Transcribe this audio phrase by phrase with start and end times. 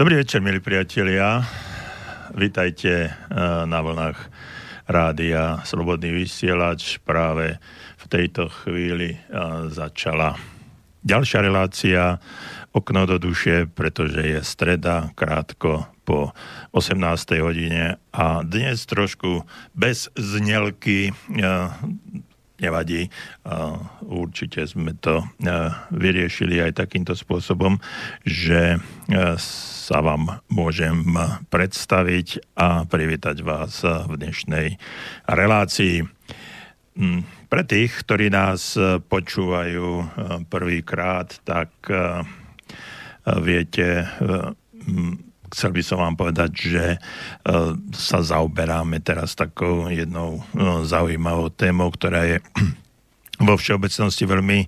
[0.00, 1.44] Dobrý večer, milí priatelia.
[2.32, 3.12] Vítajte eh,
[3.68, 4.16] na vlnách
[4.88, 6.96] rádia Slobodný vysielač.
[7.04, 7.60] Práve
[8.00, 9.20] v tejto chvíli eh,
[9.68, 10.40] začala
[11.04, 12.16] ďalšia relácia
[12.72, 16.32] Okno do duše, pretože je streda, krátko po
[16.72, 16.96] 18.
[17.44, 19.44] hodine a dnes trošku
[19.76, 21.68] bez znelky eh,
[22.56, 23.12] nevadí.
[24.04, 25.24] Určite sme to
[25.92, 27.80] vyriešili aj takýmto spôsobom,
[28.28, 28.76] že
[29.90, 31.02] sa vám môžem
[31.50, 34.78] predstaviť a privítať vás v dnešnej
[35.26, 36.06] relácii.
[36.94, 38.78] Mm, pre tých, ktorí nás
[39.10, 40.06] počúvajú
[40.46, 41.74] prvýkrát, tak
[43.42, 44.06] viete,
[45.50, 46.84] chcel by som vám povedať, že
[47.90, 52.38] sa zaoberáme teraz takou jednou no, zaujímavou témou, ktorá je
[53.40, 54.60] vo všeobecnosti veľmi,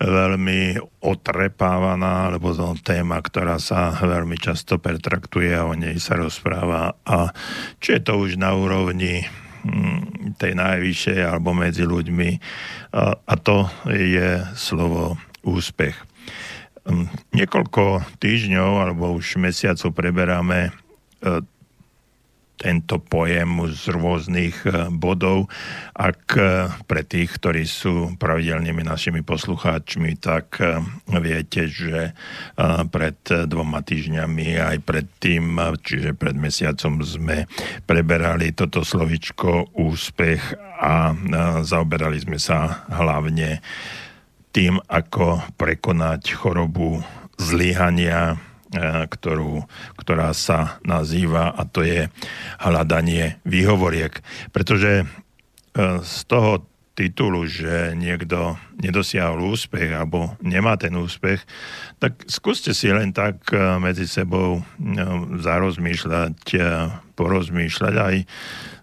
[0.00, 0.60] veľmi
[1.04, 6.96] otrepávaná, alebo to téma, ktorá sa veľmi často pertraktuje a o nej sa rozpráva.
[7.04, 7.30] A
[7.78, 9.28] či je to už na úrovni
[9.64, 12.30] hm, tej najvyššej alebo medzi ľuďmi.
[13.28, 15.94] A to je slovo úspech.
[16.86, 20.70] Hm, niekoľko týždňov alebo už mesiacov preberáme e,
[22.56, 25.52] tento pojem z rôznych e, bodov.
[25.92, 30.58] Ak e, pre tých, ktorí sú pravidelnými našimi poslucháčmi, tak
[31.06, 32.16] viete, že
[32.90, 37.46] pred dvoma týždňami aj pred tým, čiže pred mesiacom sme
[37.84, 41.12] preberali toto slovičko úspech a
[41.62, 43.60] zaoberali sme sa hlavne
[44.56, 47.04] tým, ako prekonať chorobu
[47.36, 48.36] zlyhania, e,
[48.84, 49.64] ktorú,
[49.96, 52.12] ktorá sa nazýva a to je
[52.60, 54.20] hľadanie výhovoriek.
[54.52, 55.06] Pretože e,
[56.02, 56.64] z toho
[56.96, 61.44] titulu, že niekto nedosiahol úspech alebo nemá ten úspech,
[62.00, 64.64] tak skúste si len tak e, medzi sebou
[65.40, 66.36] zarozmýšľať,
[67.16, 68.16] porozmýšľať aj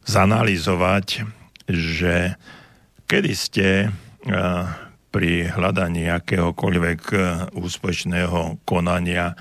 [0.06, 1.08] zanalizovať,
[1.70, 2.38] že
[3.08, 3.68] kedy ste
[5.14, 7.18] pri hľadaní akéhokoľvek e,
[7.54, 9.38] úspešného konania,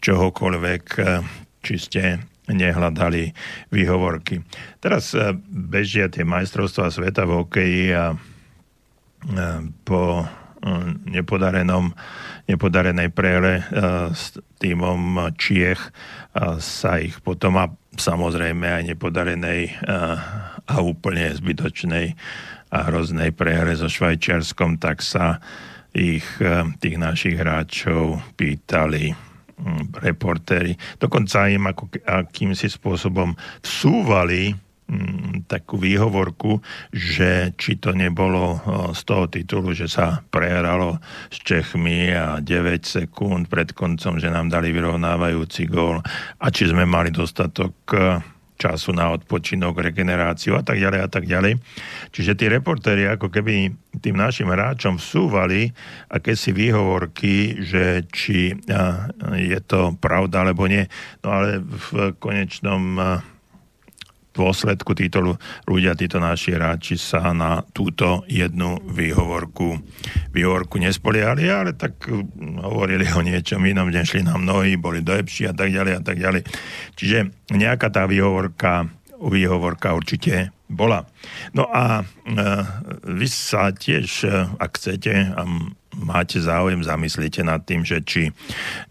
[0.00, 1.02] čohokoľvek, e,
[1.62, 2.02] či ste
[2.48, 3.32] nehľadali
[3.68, 4.40] výhovorky.
[4.80, 8.16] Teraz e, bežia tie majstrovstvá sveta v hokeji a
[9.82, 10.22] po
[11.06, 11.90] nepodarenom,
[12.46, 13.66] nepodarenej prehre
[14.14, 15.90] s týmom Čiech
[16.62, 17.66] sa ich potom a
[17.98, 19.74] samozrejme aj nepodarenej
[20.68, 22.14] a úplne zbytočnej
[22.68, 25.42] a hroznej prehre so Švajčiarskom, tak sa
[25.96, 26.26] ich,
[26.78, 29.27] tých našich hráčov pýtali
[29.98, 30.78] reportéri.
[30.98, 34.54] Dokonca im ako, akýmsi spôsobom vsúvali
[34.88, 36.62] mm, takú výhovorku,
[36.94, 38.60] že či to nebolo
[38.94, 42.48] z toho titulu, že sa prehralo s Čechmi a 9
[42.84, 46.00] sekúnd pred koncom, že nám dali vyrovnávajúci gól
[46.38, 47.98] a či sme mali dostatok e,
[48.58, 51.62] času na odpočinok, regeneráciu a tak ďalej a tak ďalej.
[52.10, 53.70] Čiže tí reportéri ako keby
[54.02, 55.70] tým našim hráčom vsúvali
[56.10, 58.58] akési výhovorky, že či
[59.38, 60.90] je to pravda alebo nie.
[61.22, 62.98] No ale v konečnom
[64.38, 65.34] dôsledku títo
[65.66, 69.82] ľudia, títo naši hráči sa na túto jednu výhovorku,
[70.30, 75.54] výhovorku nespoliehali, ale tak hm, hovorili o niečom inom, nešli nám nohy, boli dojepší a
[75.58, 76.42] tak ďalej a tak ďalej.
[76.94, 77.18] Čiže
[77.50, 78.86] nejaká tá výhovorka,
[79.18, 81.02] výhovorka určite bola.
[81.56, 82.34] No a e,
[83.08, 85.42] vy sa tiež, e, ak chcete a
[85.98, 88.22] máte záujem, zamyslíte nad tým, že či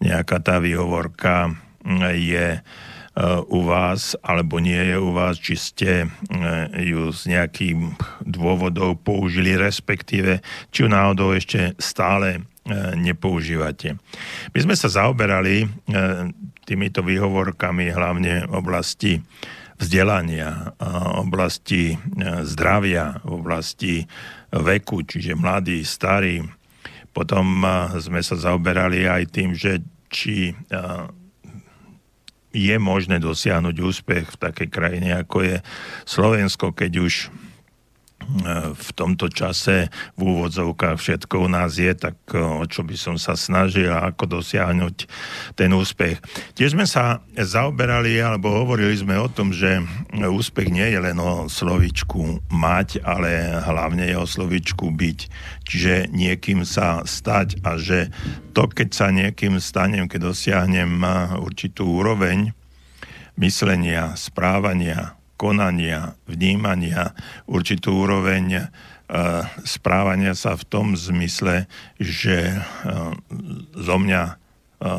[0.03, 1.53] nejaká tá výhovorka
[2.18, 2.59] je
[3.50, 6.07] u vás, alebo nie je u vás, či ste e,
[6.85, 12.40] ju z nejakým dôvodov použili, respektíve či ju náhodou ešte stále e,
[12.93, 13.97] nepoužívate.
[14.53, 15.66] My sme sa zaoberali
[16.67, 19.17] týmito výhovorkami hlavne v oblasti
[19.78, 20.73] vzdelania,
[21.22, 21.93] oblasti
[22.41, 23.93] zdravia, v oblasti
[24.49, 26.41] veku, čiže mladí, starí.
[27.13, 27.61] Potom
[28.02, 30.58] sme sa zaoberali aj tým, že či
[32.55, 35.55] je možné dosiahnuť úspech v takej krajine, ako je
[36.08, 37.14] Slovensko, keď už
[38.76, 39.88] v tomto čase
[40.20, 44.12] v úvodzovkách všetko u nás je, tak e, o čo by som sa snažil a
[44.12, 44.96] ako dosiahnuť
[45.56, 46.20] ten úspech.
[46.53, 49.82] Tiež sme sa zaoberali alebo hovorili sme o tom, že
[50.14, 55.20] úspech nie je len o slovičku mať, ale hlavne je o slovičku byť.
[55.68, 58.12] Čiže niekým sa stať a že
[58.56, 61.03] to, keď sa niekým stanem, keď dosiahnem
[61.40, 62.56] určitú úroveň
[63.38, 67.13] myslenia, správania, konania, vnímania,
[67.45, 68.73] určitú úroveň
[69.63, 72.59] správania sa v tom zmysle, že
[73.72, 74.35] zo mňa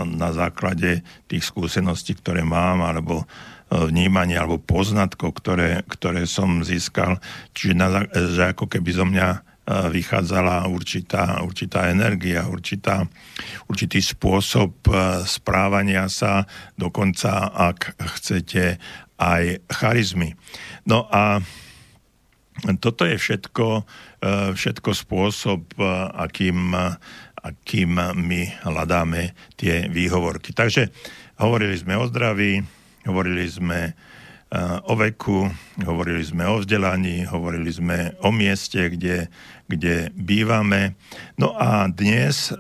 [0.09, 3.29] na základe tých skúseností, ktoré mám, alebo
[3.69, 7.21] vnímania alebo poznatkov, ktoré, ktoré som získal.
[7.53, 9.29] Čiže na, že ako keby zo mňa
[9.69, 13.05] vychádzala určitá, určitá energia, určitá,
[13.69, 14.81] určitý spôsob
[15.29, 16.49] správania sa,
[16.81, 18.81] dokonca, ak chcete,
[19.19, 20.39] aj charizmy.
[20.87, 21.43] No a
[22.83, 23.87] toto je všetko,
[24.55, 25.79] všetko spôsob,
[26.15, 26.75] akým,
[27.39, 30.51] akým my hľadáme tie výhovorky.
[30.51, 30.91] Takže
[31.39, 32.63] hovorili sme o zdraví,
[33.07, 33.95] hovorili sme
[34.83, 35.47] o veku,
[35.85, 39.29] hovorili sme o vzdelaní, hovorili sme o mieste, kde,
[39.69, 40.97] kde bývame.
[41.37, 42.51] No a dnes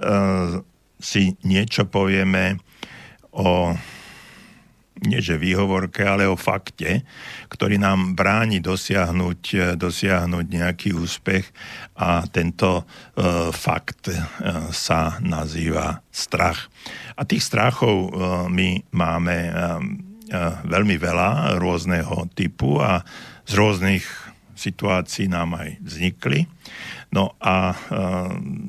[1.00, 2.60] si niečo povieme
[3.32, 3.74] o
[5.04, 7.06] nie že výhovorke, ale o fakte,
[7.50, 11.46] ktorý nám bráni dosiahnuť, dosiahnuť nejaký úspech
[11.98, 14.18] a tento uh, fakt uh,
[14.74, 16.70] sa nazýva strach.
[17.14, 18.10] A tých strachov uh,
[18.50, 19.54] my máme um,
[20.68, 23.00] veľmi veľa rôzneho typu a
[23.48, 24.04] z rôznych
[24.58, 26.50] situácií nám aj vznikli.
[27.08, 27.76] No a e,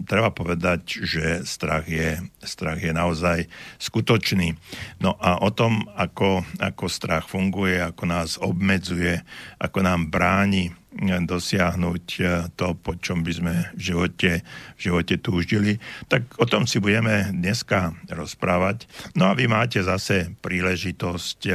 [0.08, 3.52] treba povedať, že strach je, strach je naozaj
[3.82, 4.56] skutočný.
[5.04, 9.20] No a o tom, ako, ako strach funguje, ako nás obmedzuje,
[9.60, 12.22] ako nám bráni dosiahnuť e,
[12.58, 14.32] to, po čom by sme v živote,
[14.74, 15.78] v živote túžili,
[16.10, 18.90] tak o tom si budeme dneska rozprávať.
[19.14, 21.54] No a vy máte zase príležitosť e,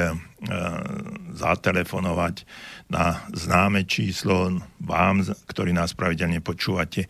[1.35, 2.47] zatelefonovať
[2.91, 7.09] na známe číslo vám, ktorí nás pravidelne počúvate.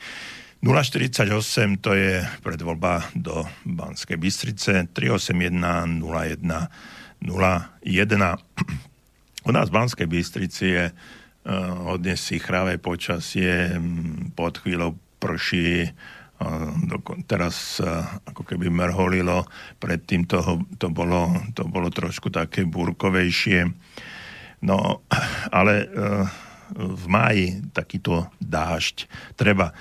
[0.65, 1.29] 048
[1.85, 7.85] to je predvoľba do Banskej Bystrice, 381 01 01.
[9.45, 10.85] U nás v Banskej Bystrici je
[11.45, 11.53] Eh,
[11.85, 19.45] hodne si chráve počasie, mm, pod chvíľou prší, eh, teraz eh, ako keby mrholilo,
[19.77, 23.69] predtým toho, to, bolo, to bolo trošku také búrkovejšie.
[24.65, 25.05] No,
[25.53, 25.93] ale
[26.75, 29.07] v máji takýto dážď
[29.37, 29.71] treba.
[29.71, 29.75] E,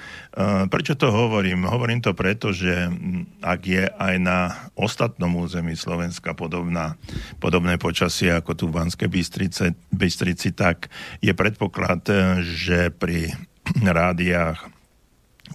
[0.68, 1.66] prečo to hovorím?
[1.66, 2.92] Hovorím to preto, že
[3.40, 4.40] ak je aj na
[4.76, 7.00] ostatnom území Slovenska podobná,
[7.40, 10.92] podobné počasie ako tu v Banskej Bystrici, Bystrici, tak
[11.24, 12.04] je predpoklad,
[12.44, 13.32] že pri
[13.82, 14.73] rádiách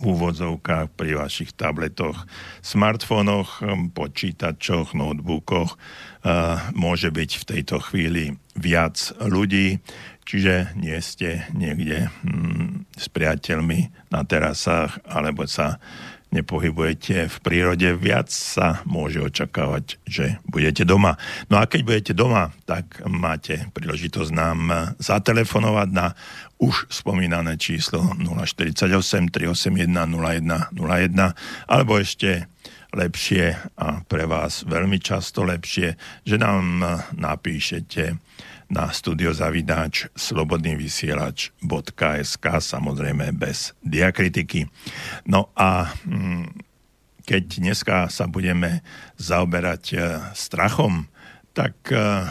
[0.03, 2.27] úvodzovkách pri vašich tabletoch,
[2.61, 3.62] smartfónoch,
[3.95, 5.79] počítačoch, notebookoch
[6.75, 9.79] môže byť v tejto chvíli viac ľudí,
[10.29, 12.11] čiže nie ste niekde
[12.99, 15.81] s priateľmi na terasách alebo sa
[16.29, 21.17] nepohybujete v prírode, viac sa môže očakávať, že budete doma.
[21.49, 26.12] No a keď budete doma, tak máte príležitosť nám zatelefonovať na
[26.58, 32.46] už spomínané číslo 048 381 01 01 alebo ešte
[32.94, 36.81] lepšie a pre vás veľmi často lepšie, že nám
[37.14, 38.16] napíšete
[38.69, 44.69] na studiozavidáč slobodnývysielač.sk samozrejme bez diakritiky.
[45.24, 46.53] No a mm,
[47.24, 48.84] keď dneska sa budeme
[49.17, 49.96] zaoberať e,
[50.36, 51.08] strachom,
[51.56, 52.29] tak e,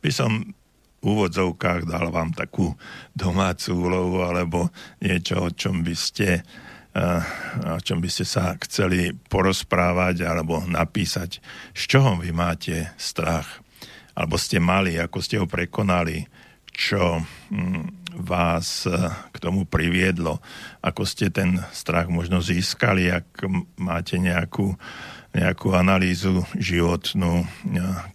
[0.00, 0.54] by som
[1.00, 2.76] úvodzovkách dal vám takú
[3.16, 4.68] domácu úlohu alebo
[5.00, 6.44] niečo, o čom by ste
[6.92, 7.02] e,
[7.76, 11.40] o čom by ste sa chceli porozprávať alebo napísať,
[11.72, 13.64] z čoho vy máte strach?
[14.12, 16.28] Alebo ste mali, ako ste ho prekonali,
[16.80, 17.20] čo
[17.52, 18.96] hm, vás eh,
[19.30, 20.40] k tomu priviedlo,
[20.82, 23.44] ako ste ten strach možno získali, ak
[23.78, 24.74] máte nejakú,
[25.30, 27.46] nejakú analýzu životnú,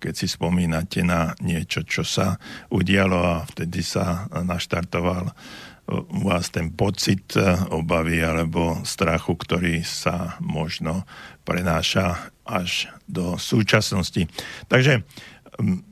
[0.04, 2.36] keď si spomínate na niečo, čo sa
[2.68, 5.32] udialo a vtedy sa naštartoval
[5.86, 11.06] u vás ten pocit eh, obavy alebo strachu, ktorý sa možno
[11.46, 14.26] prenáša až do súčasnosti.
[14.66, 15.06] Takže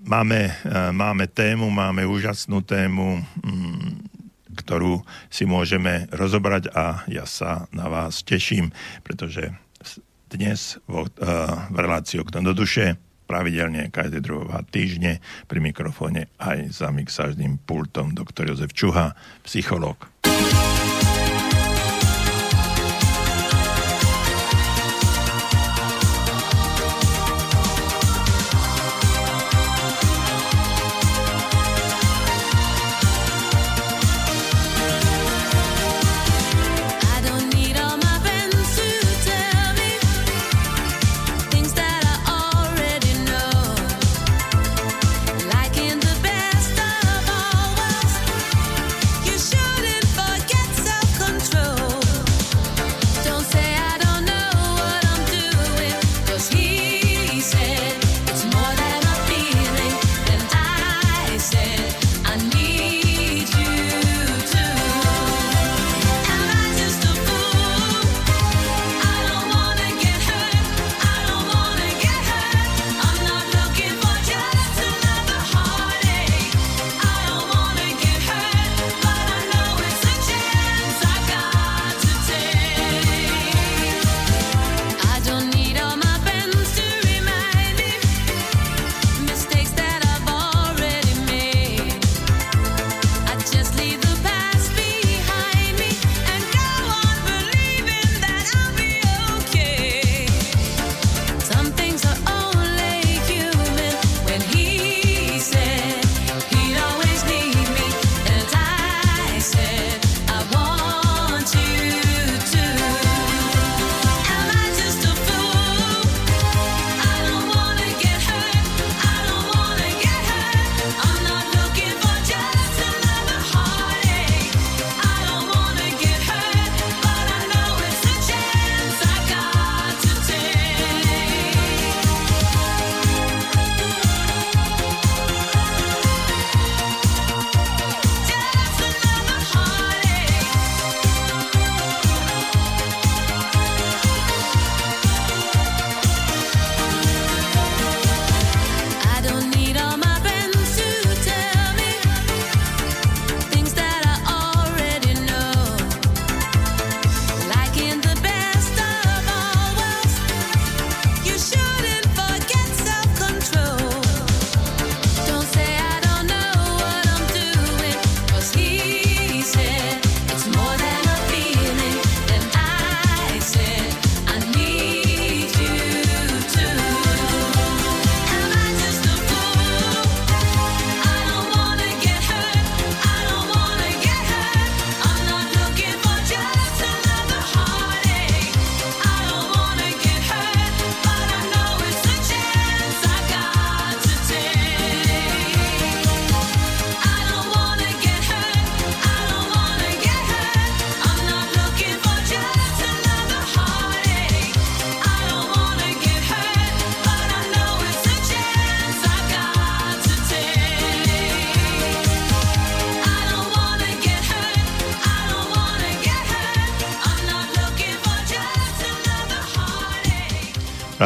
[0.05, 4.11] máme, e, máme tému, máme úžasnú tému, mm,
[4.53, 5.01] ktorú
[5.33, 8.69] si môžeme rozobrať a ja sa na vás teším,
[9.01, 9.49] pretože
[10.33, 11.09] dnes vo, uh,
[11.69, 12.97] v relácii Okno do duše
[13.29, 20.09] pravidelne každé druhá týždne pri mikrofóne aj za mixážnym pultom doktor Jozef Čuha, psychológ.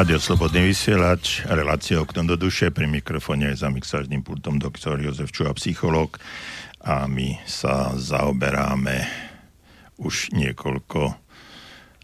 [0.08, 5.52] Rádio Slobodný vysielač, relácia oknom do duše, pri mikrofóne za mixážnym pultom doktor Jozef Čuha,
[5.60, 6.16] psychológ
[6.80, 9.04] a my sa zaoberáme
[10.00, 11.12] už niekoľko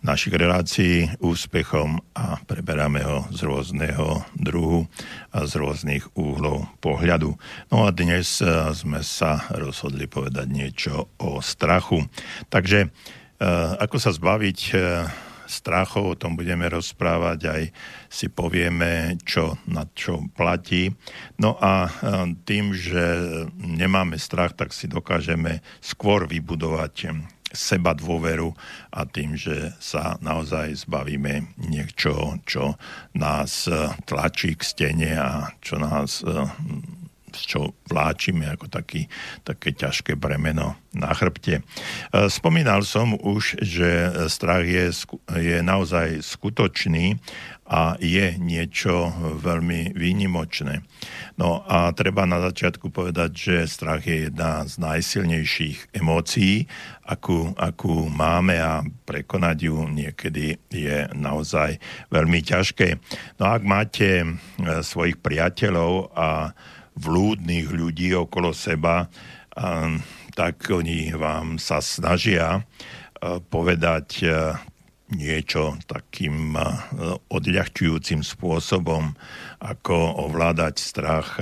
[0.04, 4.84] našich relácií úspechom a preberáme ho z rôzneho druhu
[5.32, 7.40] a z rôznych úhlov pohľadu.
[7.72, 12.04] No a dnes eh, sme sa rozhodli povedať niečo o strachu.
[12.52, 12.92] Takže eh,
[13.80, 17.64] ako sa zbaviť eh, strachov, o tom budeme rozprávať, aj
[18.08, 20.94] si povieme, čo na čo platí.
[21.40, 21.92] No a e,
[22.48, 23.04] tým, že
[23.58, 27.14] nemáme strach, tak si dokážeme skôr vybudovať
[27.54, 28.50] seba dôveru
[28.90, 32.82] a tým, že sa naozaj zbavíme niečo, čo
[33.14, 33.70] nás
[34.10, 36.34] tlačí k stene a čo nás e,
[37.36, 39.10] čo vláčime ako taký,
[39.44, 41.60] také ťažké bremeno na chrbte.
[41.60, 41.64] E,
[42.30, 44.94] spomínal som už, že strach je,
[45.34, 47.18] je naozaj skutočný
[47.64, 49.10] a je niečo
[49.40, 50.84] veľmi výnimočné.
[51.40, 56.68] No a treba na začiatku povedať, že strach je jedna z najsilnejších emócií,
[57.08, 61.80] akú, akú máme a prekonať ju niekedy je naozaj
[62.12, 63.00] veľmi ťažké.
[63.40, 64.28] No a ak máte e,
[64.84, 66.52] svojich priateľov a
[66.98, 69.10] vlúdnych ľudí okolo seba,
[70.34, 72.66] tak oni vám sa snažia
[73.50, 74.26] povedať
[75.14, 76.58] niečo takým
[77.30, 79.14] odľahčujúcim spôsobom,
[79.64, 81.40] ako ovládať strach.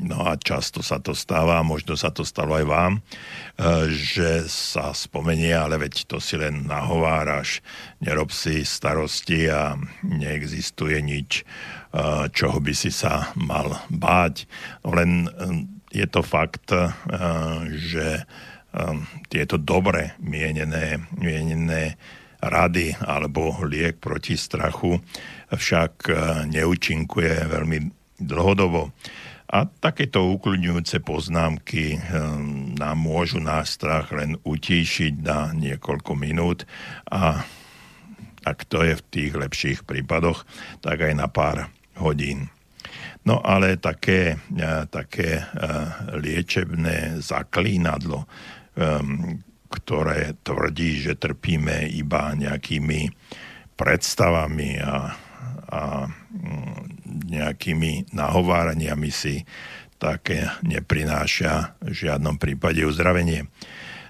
[0.00, 2.92] No a často sa to stáva, možno sa to stalo aj vám,
[3.92, 7.62] že sa spomenie, ale veď to si len nahováraš,
[8.02, 11.46] nerob si starosti a neexistuje nič
[12.30, 14.46] čoho by si sa mal báť.
[14.86, 15.26] Len
[15.90, 16.70] je to fakt,
[17.74, 18.06] že
[19.26, 21.98] tieto dobre mienené, mienené
[22.40, 24.96] rady alebo liek proti strachu
[25.52, 26.08] však
[26.48, 27.78] neúčinkuje veľmi
[28.20, 28.92] dlhodobo.
[29.50, 31.98] A takéto ukludňujúce poznámky
[32.78, 36.62] nám môžu náš strach len utíšiť na niekoľko minút
[37.10, 37.42] a
[38.40, 40.48] ak to je v tých lepších prípadoch,
[40.80, 41.68] tak aj na pár
[42.00, 42.48] hodín.
[43.28, 45.44] No ale také, e, také e,
[46.16, 48.26] liečebné zaklínadlo, e,
[49.70, 53.14] ktoré tvrdí, že trpíme iba nejakými
[53.78, 55.14] predstavami a,
[55.70, 56.80] a mm,
[57.30, 59.46] nejakými nahováraniami si,
[60.00, 63.52] také neprináša v žiadnom prípade uzdravenie.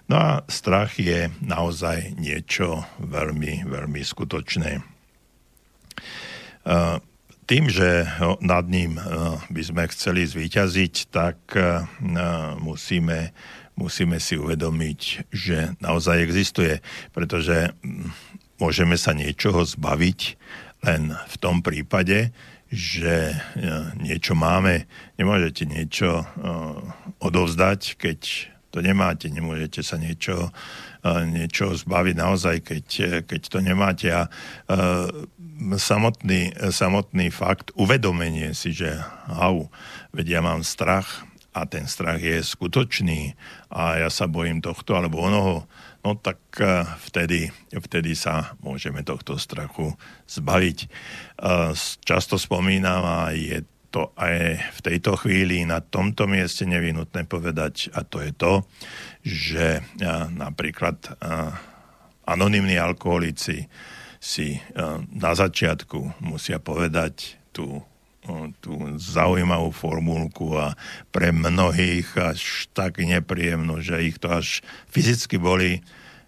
[0.07, 4.87] No a strach je naozaj niečo veľmi, veľmi skutočné
[7.51, 8.07] tým, že
[8.39, 9.03] nad ním e,
[9.51, 11.83] by sme chceli zvíťaziť, tak e,
[12.63, 13.35] musíme,
[13.81, 16.85] musíme si uvedomiť, že naozaj existuje,
[17.17, 17.73] pretože
[18.61, 20.21] môžeme sa niečoho zbaviť
[20.85, 22.31] len v tom prípade,
[22.71, 23.37] že e,
[23.99, 24.87] niečo máme.
[25.19, 26.23] Nemôžete niečo
[27.19, 28.21] odovzdať, keď
[28.71, 29.27] to nemáte.
[29.27, 30.55] Nemôžete sa niečo,
[31.05, 32.87] niečo zbaviť naozaj, keď,
[33.27, 34.07] keď to nemáte.
[34.15, 34.31] A
[35.75, 39.67] samotný, samotný fakt, uvedomenie si, že au,
[40.15, 43.35] veď ja mám strach a ten strach je skutočný
[43.75, 45.67] a ja sa bojím tohto alebo onoho,
[46.07, 49.95] no tak e, vtedy, vtedy sa môžeme tohto strachu
[50.31, 50.79] zbaviť.
[50.85, 50.89] E,
[52.07, 58.07] často spomínam a je to aj v tejto chvíli na tomto mieste nevinutné povedať a
[58.07, 58.53] to je to,
[59.27, 59.83] že e,
[60.31, 61.19] napríklad
[62.31, 63.67] anonimní alkoholici
[64.21, 64.63] si eh,
[65.11, 67.90] na začiatku musia povedať tú, eh,
[68.61, 70.77] tú zaujímavú formulku a
[71.09, 74.61] pre mnohých až tak nepríjemnú, že ich to až
[74.93, 75.81] fyzicky boli,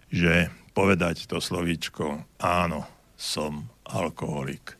[0.09, 4.75] že povedať to slovíčko áno, som alkoholik.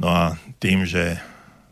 [0.00, 0.24] No a
[0.58, 1.20] tým, že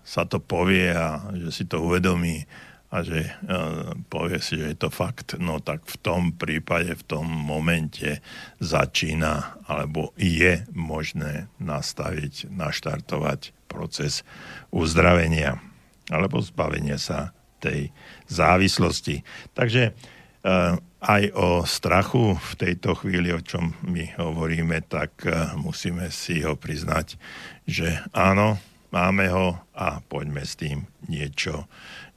[0.05, 2.45] sa to povie a že si to uvedomí,
[2.93, 7.05] a že uh, povie si, že je to fakt, no tak v tom prípade, v
[7.09, 8.21] tom momente
[8.61, 14.29] začína alebo je možné nastaviť, naštartovať proces
[14.69, 15.57] uzdravenia
[16.13, 17.33] alebo zbavenia sa
[17.65, 17.89] tej
[18.29, 19.25] závislosti.
[19.57, 26.13] Takže uh, aj o strachu v tejto chvíli, o čom my hovoríme, tak uh, musíme
[26.13, 27.17] si ho priznať,
[27.65, 28.61] že áno,
[28.93, 31.65] máme ho a poďme s tým niečo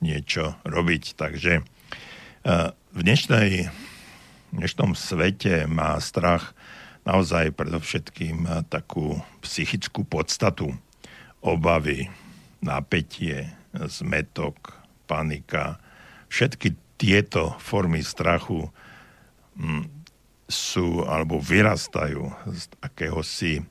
[0.06, 1.18] niečo robiť.
[1.18, 1.64] Takže e,
[2.94, 3.74] v dnešnej,
[4.54, 6.54] dnešnom svete má strach
[7.10, 10.78] naozaj predovšetkým e, takú psychickú podstatu.
[11.42, 12.10] Obavy,
[12.62, 14.78] napätie, zmetok,
[15.10, 15.82] panika.
[16.30, 18.70] Všetky tieto formy strachu
[20.50, 23.62] sú alebo vyrastajú z akéhosi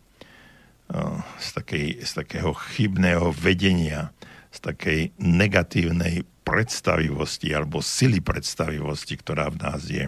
[1.41, 4.13] z, takej, z takého chybného vedenia,
[4.55, 10.07] z takej negatívnej predstavivosti alebo sily predstavivosti, ktorá v nás je.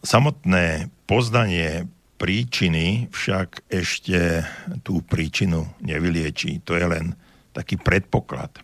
[0.00, 1.84] Samotné poznanie
[2.16, 4.48] príčiny však ešte
[4.80, 6.64] tú príčinu nevyliečí.
[6.64, 7.12] To je len
[7.52, 8.56] taký predpoklad.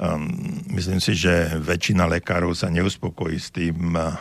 [0.00, 0.32] Um,
[0.72, 4.16] myslím si, že väčšina lekárov sa neuspokojí s tým, uh,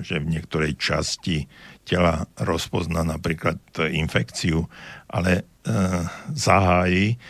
[0.00, 1.44] že v niektorej časti
[1.84, 3.60] tela rozpozná napríklad
[3.92, 4.64] infekciu,
[5.12, 7.20] ale uh, zahájí,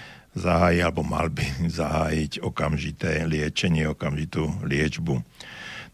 [0.41, 1.45] zahájí alebo mal by
[1.81, 5.21] zahájiť okamžité liečenie, okamžitú liečbu.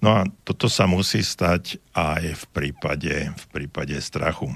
[0.01, 4.53] No a toto sa musí stať aj v prípade, v prípade strachu.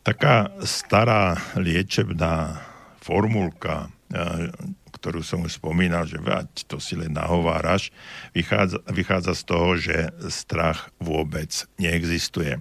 [0.00, 2.64] Taká stará liečebná
[3.04, 4.48] formulka, uh,
[4.96, 7.92] ktorú som už spomínal, že veď to si len nahováraš,
[8.32, 9.96] vychádza, vychádza z toho, že
[10.32, 12.60] strach vôbec neexistuje.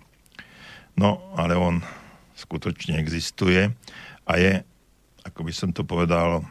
[1.00, 1.80] No, ale on
[2.36, 3.72] skutočne existuje
[4.24, 4.64] a je,
[5.30, 6.44] ako by som to povedal,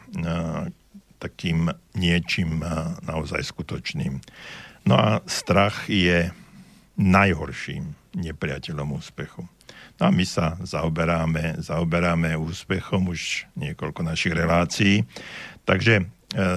[1.19, 2.63] takým niečím
[3.03, 4.23] naozaj skutočným.
[4.87, 6.31] No a strach je
[6.95, 9.45] najhorším nepriateľom úspechu.
[9.99, 15.03] No a my sa zaoberáme, zaoberáme úspechom už niekoľko našich relácií.
[15.67, 16.03] Takže e,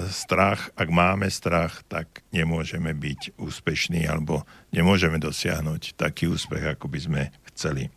[0.07, 6.99] strach, ak máme strach, tak nemôžeme byť úspešní alebo nemôžeme dosiahnuť taký úspech, ako by
[7.03, 7.91] sme chceli.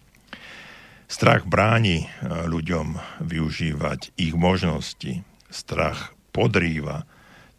[1.06, 5.22] Strach bráni e, ľuďom využívať ich možnosti.
[5.48, 7.06] Strach podrýva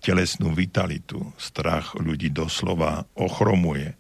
[0.04, 1.32] telesnú vitalitu.
[1.40, 3.96] Strach ľudí doslova ochromuje.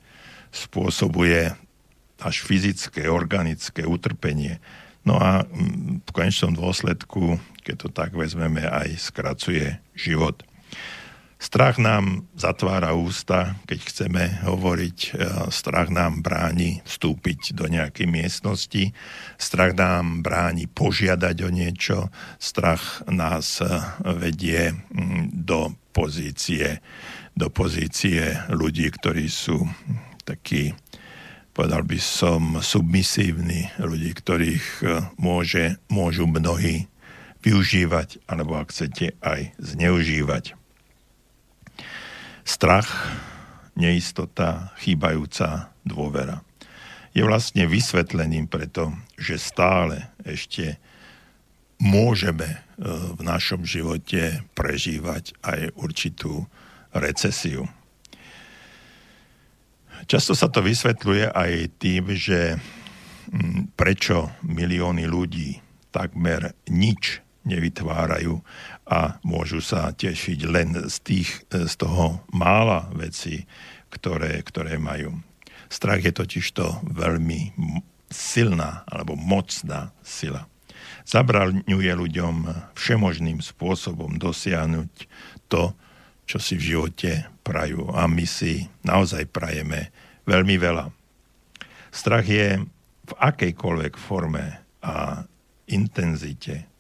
[0.51, 1.55] Spôsobuje
[2.21, 4.59] až fyzické, organické utrpenie.
[5.07, 5.47] No a
[6.03, 10.39] v konečnom dôsledku keď to tak vezmeme, aj skracuje život.
[11.37, 15.09] Strach nám zatvára ústa, keď chceme hovoriť, e,
[15.53, 18.89] strach nám bráni vstúpiť do nejakej miestnosti,
[19.37, 22.09] strach nám bráni požiadať o niečo,
[22.41, 23.69] strach nás e,
[24.17, 24.81] vedie
[25.29, 26.81] do pozície,
[27.37, 29.61] do pozície ľudí, ktorí sú
[30.25, 30.73] takí,
[31.53, 34.85] povedal by som, submisívni, ľudí, ktorých e,
[35.21, 36.89] môže, môžu mnohí
[37.45, 40.66] využívať, alebo ak chcete, aj zneužívať.
[42.47, 42.87] Strach,
[43.75, 46.47] neistota, chýbajúca dôvera.
[47.11, 50.79] Je vlastne vysvetlením preto, že stále ešte
[51.75, 52.57] môžeme e,
[52.87, 56.47] v našom živote prežívať aj určitú
[56.95, 57.67] recesiu.
[60.07, 61.51] Často sa to vysvetľuje aj
[61.83, 62.55] tým, že
[63.75, 65.59] prečo milióny ľudí
[65.91, 68.39] takmer nič nevytvárajú
[68.87, 73.43] a môžu sa tešiť len z, tých, z toho mála vecí,
[73.91, 75.19] ktoré, ktoré majú.
[75.67, 77.51] Strach je totiž to veľmi
[78.07, 80.47] silná alebo mocná sila.
[81.03, 82.35] Zabraňuje ľuďom
[82.75, 84.91] všemožným spôsobom dosiahnuť
[85.51, 85.75] to,
[86.27, 87.11] čo si v živote
[87.43, 87.91] prajú.
[87.91, 89.91] A my si naozaj prajeme
[90.27, 90.91] veľmi veľa.
[91.91, 92.59] Strach je
[93.07, 95.23] v akejkoľvek forme a
[95.71, 96.76] intenzite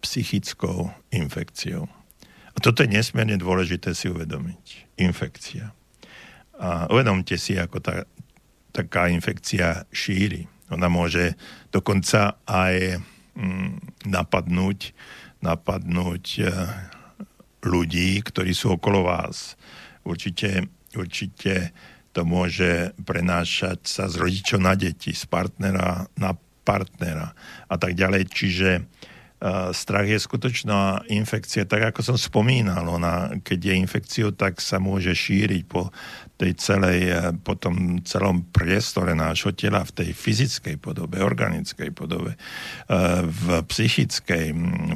[0.00, 1.86] psychickou infekciou.
[2.54, 4.98] A toto je nesmierne dôležité si uvedomiť.
[4.98, 5.70] Infekcia.
[6.58, 8.02] A uvedomte si, ako tá,
[8.74, 10.50] taká infekcia šíri.
[10.74, 11.38] Ona môže
[11.70, 12.98] dokonca aj
[13.38, 14.90] mm, napadnúť,
[15.38, 16.44] napadnúť e,
[17.62, 19.54] ľudí, ktorí sú okolo vás.
[20.02, 20.66] Určite,
[20.98, 21.70] určite
[22.10, 26.34] to môže prenášať sa z rodičov na deti, z partnera na
[26.68, 27.32] partnera
[27.70, 28.28] a tak ďalej.
[28.28, 28.70] Čiže
[29.70, 35.14] strach je skutočná infekcia, tak ako som spomínal, ona, keď je infekciou, tak sa môže
[35.14, 35.94] šíriť po
[36.34, 37.14] tej celej, e,
[37.46, 42.38] po tom celom priestore nášho tela v tej fyzickej podobe, organickej podobe, e,
[43.22, 44.46] v psychickej,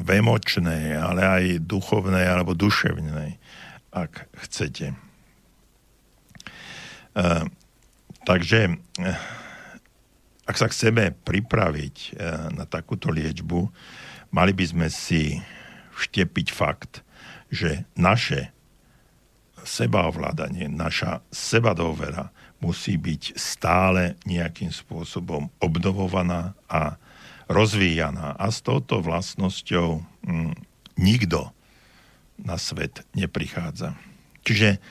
[0.03, 3.39] v emočnej, ale aj duchovnej alebo duševnej,
[3.95, 4.91] ak chcete.
[8.25, 8.59] Takže
[10.49, 12.17] ak sa chceme pripraviť
[12.57, 13.69] na takúto liečbu,
[14.33, 15.39] mali by sme si
[15.93, 17.05] vštepiť fakt,
[17.53, 18.49] že naše
[19.63, 26.99] sebaovládanie, naša sebadovera musí byť stále nejakým spôsobom obnovovaná a
[27.47, 28.35] rozvíjaná.
[28.35, 30.57] A s touto vlastnosťou hm,
[30.97, 31.53] nikto
[32.41, 33.95] na svet neprichádza.
[34.43, 34.81] Čiže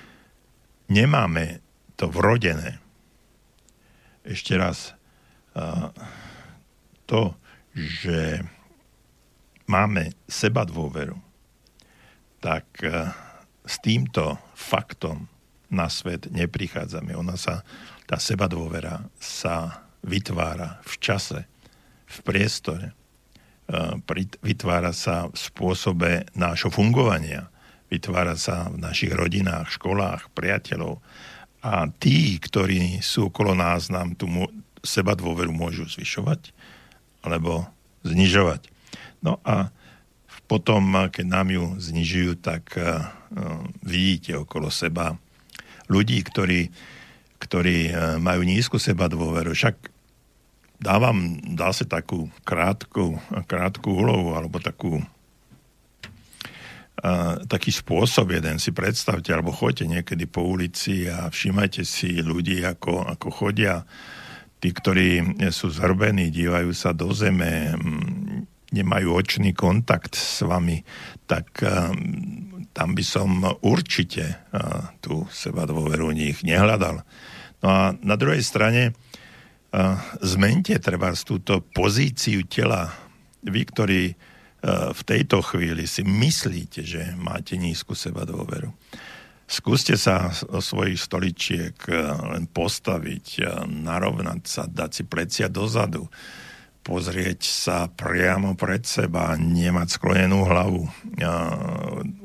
[0.89, 1.61] nemáme
[1.99, 2.81] to vrodené.
[4.23, 4.95] Ešte raz,
[7.11, 7.35] to,
[7.75, 8.47] že
[9.67, 11.17] máme seba dôveru,
[12.43, 13.11] tak eh,
[13.63, 15.31] s týmto faktom
[15.73, 17.17] na svet neprichádzame.
[17.17, 17.65] Ona sa,
[18.05, 21.41] tá seba dôvera sa vytvára v čase,
[22.05, 22.93] v priestore.
[24.45, 27.49] Vytvára sa v spôsobe nášho fungovania.
[27.89, 31.01] Vytvára sa v našich rodinách, školách, priateľov.
[31.65, 34.29] A tí, ktorí sú okolo nás, nám tú
[34.85, 36.53] seba dôveru môžu zvyšovať
[37.23, 37.65] alebo
[38.03, 38.67] znižovať.
[39.23, 39.71] No a
[40.51, 43.09] potom, keď nám ju znižujú, tak uh,
[43.81, 45.17] vidíte okolo seba
[45.89, 46.69] ľudí, ktorí,
[47.41, 49.55] ktorí uh, majú nízku seba dôveru.
[49.57, 49.89] Však
[50.83, 53.17] dávam, dá sa takú krátku,
[53.49, 55.01] krátku úlohu, alebo takú
[57.01, 62.61] uh, taký spôsob jeden si predstavte, alebo choďte niekedy po ulici a všímajte si ľudí,
[62.67, 63.87] ako, ako chodia.
[64.63, 67.75] Tí, ktorí sú zhrbení, dívajú sa do zeme,
[68.73, 70.83] nemajú očný kontakt s vami,
[71.29, 71.93] tak uh,
[72.73, 77.05] tam by som určite uh, tú seba dôveru nich nehľadal.
[77.63, 82.91] No a na druhej strane uh, zmente treba z túto pozíciu tela.
[83.45, 84.03] Vy, ktorí
[84.95, 88.71] v tejto chvíli si myslíte, že máte nízku seba dôveru.
[89.51, 91.75] Skúste sa o svojich stoličiek
[92.31, 96.07] len postaviť, narovnať sa, dať si plecia dozadu,
[96.83, 100.91] pozrieť sa priamo pred seba, nemať sklonenú hlavu,
[101.23, 101.33] a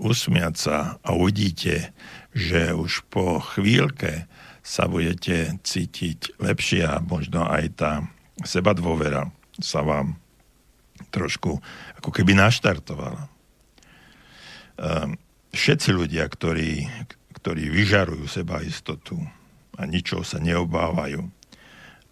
[0.02, 1.94] usmiať sa a uvidíte,
[2.34, 4.26] že už po chvíľke
[4.66, 7.92] sa budete cítiť lepšie a možno aj tá
[8.44, 9.30] seba dôvera
[9.62, 10.20] sa vám
[11.14, 11.62] trošku
[12.02, 13.30] ako keby naštartovala.
[15.56, 16.86] Všetci ľudia, ktorí,
[17.38, 19.18] ktorí vyžarujú seba istotu
[19.78, 21.26] a ničoho sa neobávajú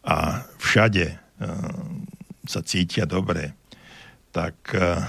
[0.06, 1.18] a všade
[2.46, 3.54] sa cítia dobre,
[4.36, 5.00] tak eh,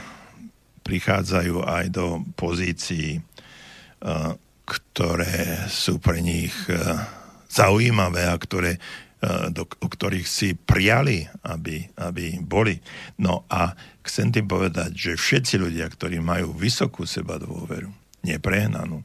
[0.86, 4.30] prichádzajú aj do pozícií, eh,
[4.66, 6.78] ktoré sú pre nich eh,
[7.50, 8.78] zaujímavé a ktoré,
[9.48, 12.76] do, o ktorých si priali, aby, aby boli.
[13.16, 13.72] No a
[14.04, 17.88] chcem tým povedať, že všetci ľudia, ktorí majú vysokú seba dôveru,
[18.20, 19.00] neprehnanú,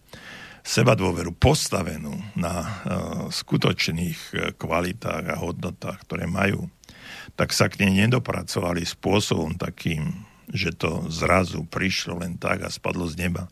[0.68, 2.84] seba dôveru postavenú na
[3.32, 6.68] skutočných kvalitách a hodnotách, ktoré majú,
[7.36, 13.08] tak sa k nej nedopracovali spôsobom takým, že to zrazu prišlo len tak a spadlo
[13.08, 13.48] z neba.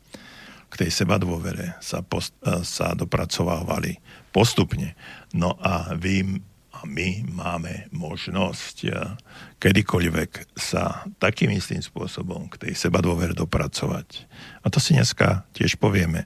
[0.69, 3.97] K tej seba dôvere sa, post, sa dopracovávali
[4.29, 4.93] postupne.
[5.33, 6.43] No a vy
[6.79, 8.87] a my máme možnosť
[9.59, 14.29] kedykoľvek sa takým istým spôsobom k tej seba dôvere dopracovať.
[14.63, 16.23] A to si dneska tiež povieme.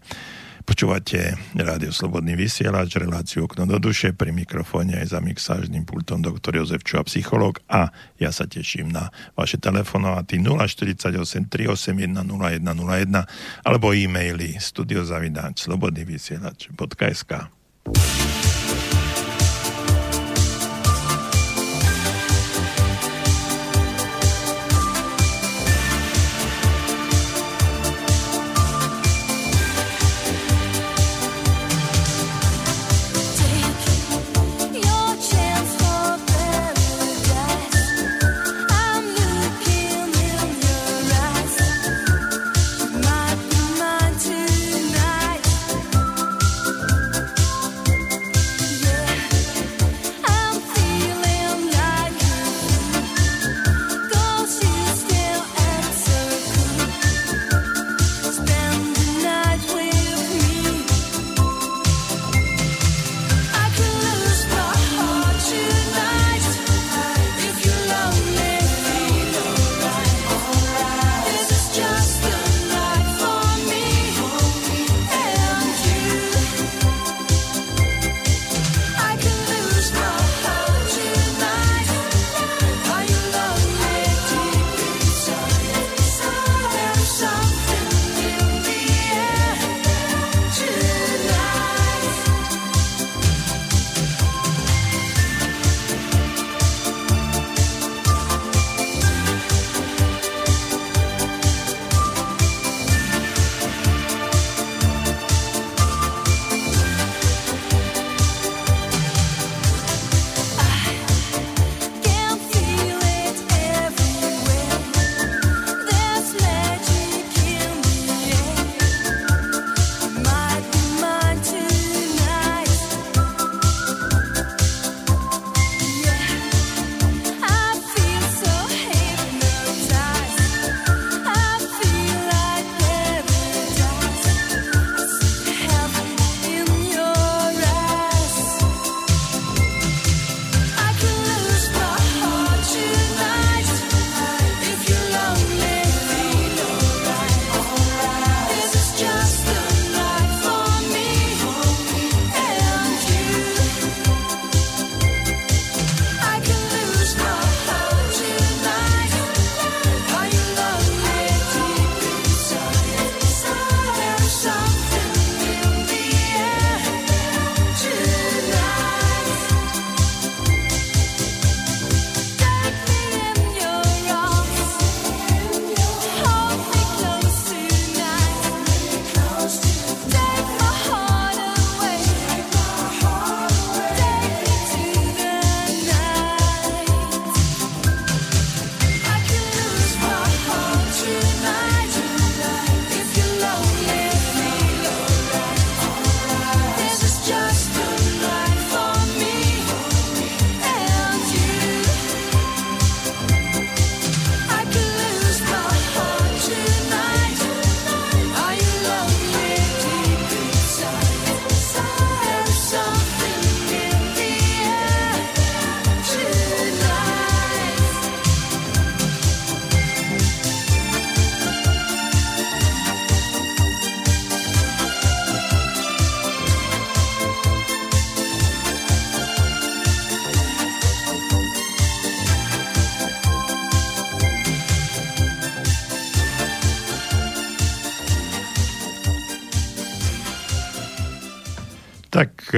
[0.64, 6.56] Počúvate Rádio Slobodný vysielač, reláciu Okno do duše, pri mikrofóne aj za mixážnym pultom doktor
[6.56, 14.56] Jozef Čuha, psychológ a ja sa teším na vaše telefonovaty 048 381 0101 alebo e-maily
[14.56, 18.53] studiozavináč slobodnyvysielač.sk e,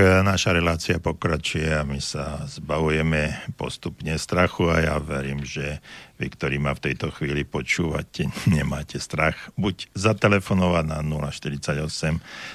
[0.05, 5.81] naša relácia pokračuje a my sa zbavujeme postupne strachu a ja verím, že
[6.15, 9.35] vy, ktorí ma v tejto chvíli počúvate, nemáte strach.
[9.57, 11.85] Buď zatelefonovať na 048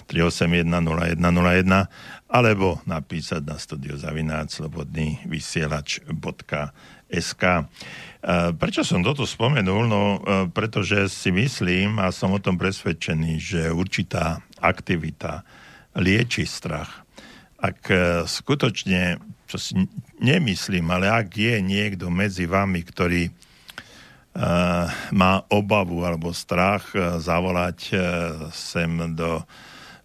[0.07, 1.91] 381 0101
[2.31, 6.13] alebo napísať na studiozavináč slobodný vysielač.sk.
[7.43, 7.63] E,
[8.55, 9.91] prečo som toto spomenul?
[9.91, 15.43] No, e, pretože si myslím a som o tom presvedčený, že určitá aktivita
[15.99, 17.03] lieči strach.
[17.61, 19.77] Ak e, skutočne, čo si
[20.17, 27.97] nemyslím, ale ak je niekto medzi vami, ktorý uh, má obavu alebo strach uh, zavolať
[28.53, 29.43] sem do,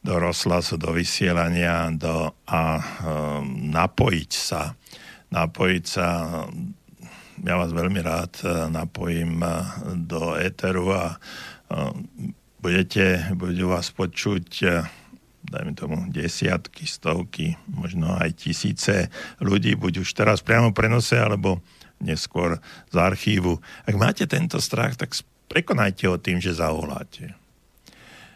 [0.02, 2.80] do rozhlasu, do vysielania do, a
[3.70, 4.74] napojiť sa,
[5.30, 6.08] napojiť sa
[7.44, 8.34] ja vás veľmi rád
[8.72, 9.44] napojím
[10.08, 11.20] do éteru a
[12.64, 14.48] budete, budú vás počuť
[15.48, 21.62] dajme tomu desiatky, stovky, možno aj tisíce ľudí, buď už teraz priamo prenose, alebo
[22.02, 22.60] neskôr
[22.92, 23.62] z archívu.
[23.88, 25.16] Ak máte tento strach, tak
[25.48, 27.32] prekonajte ho tým, že zavoláte.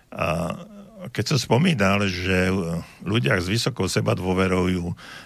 [0.09, 0.57] A
[1.15, 2.51] keď som spomínal, že
[3.07, 4.67] ľudia s vysokou seba dôverou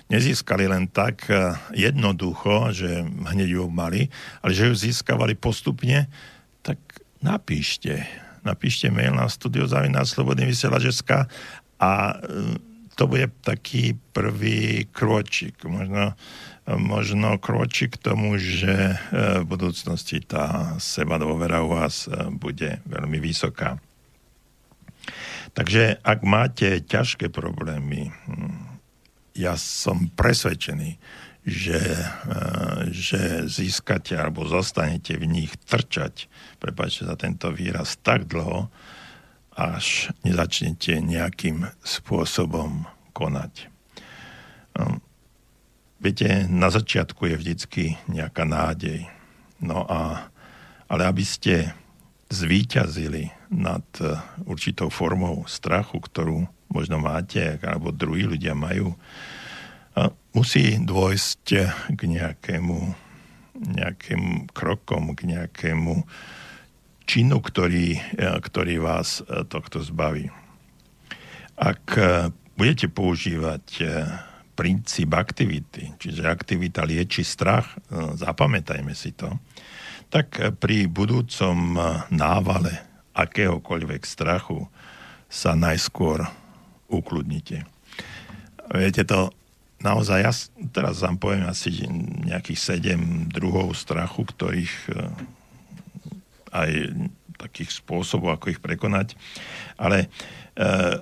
[0.06, 1.26] nezískali len tak
[1.74, 4.06] jednoducho, že hneď ju mali,
[4.46, 6.06] ale že ju získavali postupne,
[6.62, 6.78] tak
[7.26, 8.06] napíšte.
[8.46, 11.26] Napíšte mail na studiozavináslobodnyvysielač.sk
[11.84, 12.16] a e,
[12.96, 16.16] to bude taký prvý kročik, možno,
[16.70, 18.96] možno kročik k tomu, že e,
[19.44, 23.82] v budúcnosti tá seba dôvera u vás e, bude veľmi vysoká.
[25.54, 28.80] Takže ak máte ťažké problémy, hm,
[29.36, 30.98] ja som presvedčený,
[31.44, 31.76] že,
[32.96, 38.72] že získate alebo zostanete v nich trčať, prepáčte za tento výraz, tak dlho,
[39.54, 43.70] až nezačnete nejakým spôsobom konať.
[44.74, 44.98] No,
[46.02, 49.06] viete, na začiatku je vždycky nejaká nádej.
[49.62, 50.28] No a,
[50.90, 51.72] ale aby ste
[52.34, 54.18] zvíťazili nad e,
[54.50, 58.98] určitou formou strachu, ktorú možno máte, alebo druhí ľudia majú,
[60.34, 61.46] musí dôjsť
[61.94, 62.78] k nejakému,
[63.78, 66.02] nejakým krokom, k nejakému
[67.04, 68.02] činu, ktorý, e,
[68.40, 70.32] ktorý vás e, tohto zbaví.
[71.60, 73.66] Ak e, budete používať
[74.54, 77.74] princíp aktivity, čiže aktivita lieči strach,
[78.14, 79.42] zapamätajme si to,
[80.14, 81.74] tak pri budúcom
[82.14, 82.86] návale
[83.18, 84.70] akéhokoľvek strachu
[85.26, 86.30] sa najskôr
[86.86, 87.66] ukludnite.
[88.70, 89.34] Viete to,
[89.82, 90.30] naozaj, ja
[90.70, 91.90] teraz vám poviem asi
[92.30, 94.74] nejakých sedem druhov strachu, ktorých
[96.54, 96.72] aj
[97.38, 99.18] takých spôsobov, ako ich prekonať.
[99.76, 100.08] Ale e,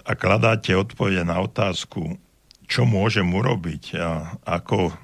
[0.02, 2.18] ak hľadáte odpovede na otázku,
[2.66, 4.96] čo môžem urobiť a ako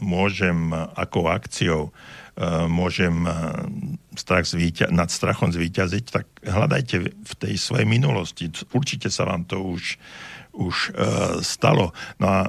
[0.00, 1.90] môžem, ako akciou e,
[2.66, 3.30] môžem e,
[4.18, 8.50] strach zvíťa- nad strachom zvíťaziť, tak hľadajte v tej svojej minulosti.
[8.74, 9.94] Určite sa vám to už,
[10.58, 10.90] už
[11.38, 11.94] stalo.
[12.18, 12.40] No a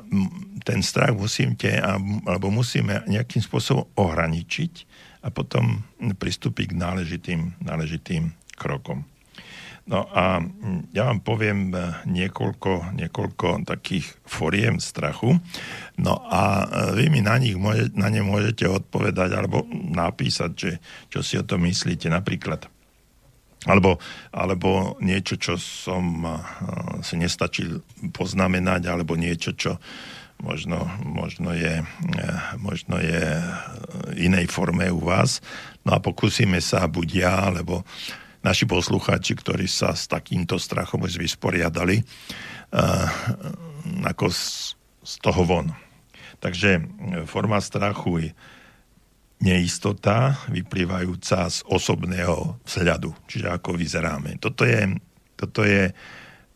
[0.65, 1.77] ten strach musíte,
[2.25, 4.73] alebo musíme nejakým spôsobom ohraničiť
[5.19, 9.03] a potom pristúpiť k náležitým, náležitým krokom.
[9.89, 10.38] No a
[10.93, 11.73] ja vám poviem
[12.05, 15.41] niekoľko, niekoľko takých foriem strachu.
[15.97, 20.71] No a eh, vy mi na, nich môže, na ne môžete odpovedať alebo napísať, že,
[21.10, 22.05] čo si o tom myslíte.
[22.05, 22.69] Napríklad
[23.67, 23.99] alebo,
[24.32, 26.39] alebo niečo, čo som uh,
[27.03, 27.84] si nestačil
[28.15, 29.84] poznamenať, alebo niečo, čo
[30.39, 33.43] možno, možno, je, eh, možno je
[34.15, 35.43] inej forme u vás.
[35.84, 37.84] No a pokúsime sa, buď ja, alebo
[38.39, 43.08] naši poslucháči, ktorí sa s takýmto strachom už vysporiadali, uh,
[44.08, 45.67] ako z, z toho von.
[46.39, 46.84] Takže eh,
[47.28, 48.30] forma strachu je
[49.39, 54.36] neistota vyplývajúca z osobného vzhľadu, čiže ako vyzeráme.
[54.39, 54.99] Toto je,
[55.39, 55.95] toto je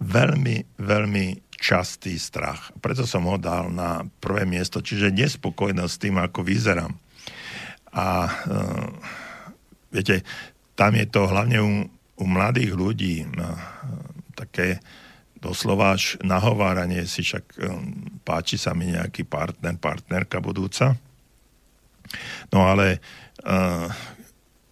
[0.03, 1.25] veľmi, veľmi
[1.63, 2.75] častý strach.
[2.83, 6.91] Preto som ho dal na prvé miesto, čiže nespokojnosť s tým, ako vyzerám.
[7.95, 8.91] A uh,
[9.87, 10.27] viete,
[10.75, 11.87] tam je to hlavne u,
[12.19, 13.55] u mladých ľudí uh,
[14.35, 14.83] také
[15.39, 20.99] doslova až nahováranie si, však um, páči sa mi nejaký partner, partnerka budúca.
[22.51, 22.99] No ale
[23.47, 23.87] uh,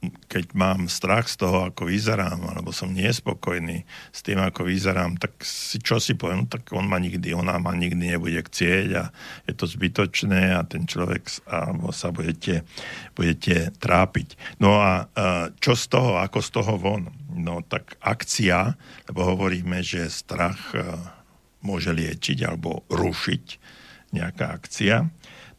[0.02, 5.38] keď mám strach z toho, ako vyzerám, alebo som nespokojný s tým, ako vyzerám, tak
[5.46, 9.14] si čo si poviem, no, tak on ma nikdy, ona ma nikdy nebude chcieť a
[9.46, 12.66] je to zbytočné a ten človek alebo sa budete,
[13.14, 14.58] budete trápiť.
[14.58, 15.06] No a
[15.62, 17.06] čo z toho, ako z toho von?
[17.38, 18.74] No tak akcia,
[19.06, 20.74] lebo hovoríme, že strach
[21.62, 23.46] môže liečiť alebo rušiť
[24.18, 25.06] nejaká akcia,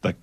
[0.03, 0.18] tak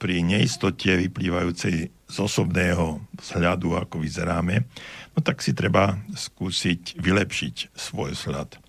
[0.00, 4.68] pri neistote vyplývajúcej z osobného vzhľadu, ako vyzeráme,
[5.16, 8.60] no tak si treba skúsiť vylepšiť svoj vzhľad.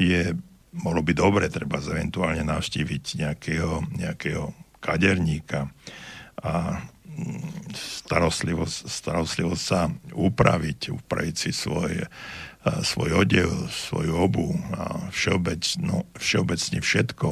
[0.00, 0.32] Je,
[0.72, 5.68] mohlo by dobre, treba eventuálne navštíviť nejakého, nejakého kaderníka
[6.40, 12.08] a mm, starostlivosť, starostlivosť sa upraviť, upraviť si svoj
[12.62, 17.28] svoj odev, svoju obu a všeobecno, všeobecne všetko,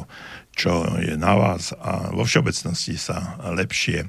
[0.61, 4.05] čo je na vás a vo všeobecnosti sa lepšie,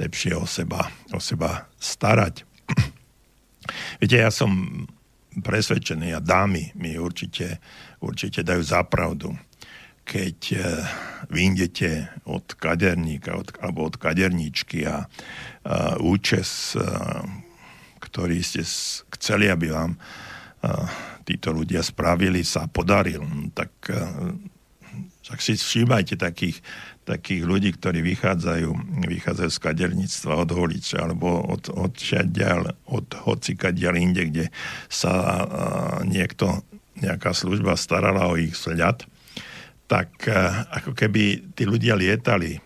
[0.00, 2.48] lepšie o, seba, o seba starať.
[4.00, 4.48] Viete, ja som
[5.44, 7.60] presvedčený a dámy mi určite,
[8.00, 9.36] určite dajú zapravdu,
[10.08, 10.64] keď eh,
[11.28, 17.28] vyjdete od kaderníka od, alebo od kaderníčky a, a účes, a, eh,
[18.00, 18.64] ktorý ste
[19.20, 20.00] chceli, aby vám
[21.24, 23.24] títo ľudia spravili, sa podaril.
[23.56, 23.72] Tak,
[25.30, 26.58] tak si všímajte takých,
[27.06, 28.70] takých ľudí, ktorí vychádzajú,
[29.06, 34.44] vychádzajú z kaderníctva od holiča alebo od, od šadiaľ, od hocikadiaľ inde, kde
[34.90, 35.46] sa
[36.02, 36.66] niekto,
[36.98, 39.06] nejaká služba starala o ich sľad,
[39.86, 40.26] tak
[40.74, 42.58] ako keby tí ľudia lietali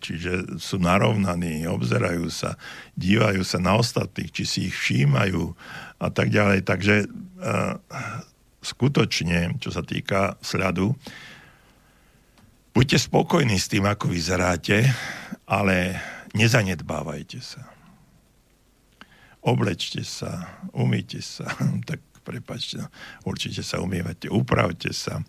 [0.00, 2.60] Čiže sú narovnaní, obzerajú sa,
[2.98, 5.54] dívajú sa na ostatných, či si ich všímajú
[6.02, 6.66] a tak ďalej.
[6.68, 7.80] Takže uh,
[8.60, 10.92] skutočne, čo sa týka sľadu,
[12.74, 14.90] buďte spokojní s tým, ako vyzeráte,
[15.46, 16.02] ale
[16.34, 17.62] nezanedbávajte sa.
[19.46, 21.46] Oblečte sa, umýte sa,
[21.88, 22.88] tak prepačte, no,
[23.28, 25.22] určite sa umývate, upravte sa,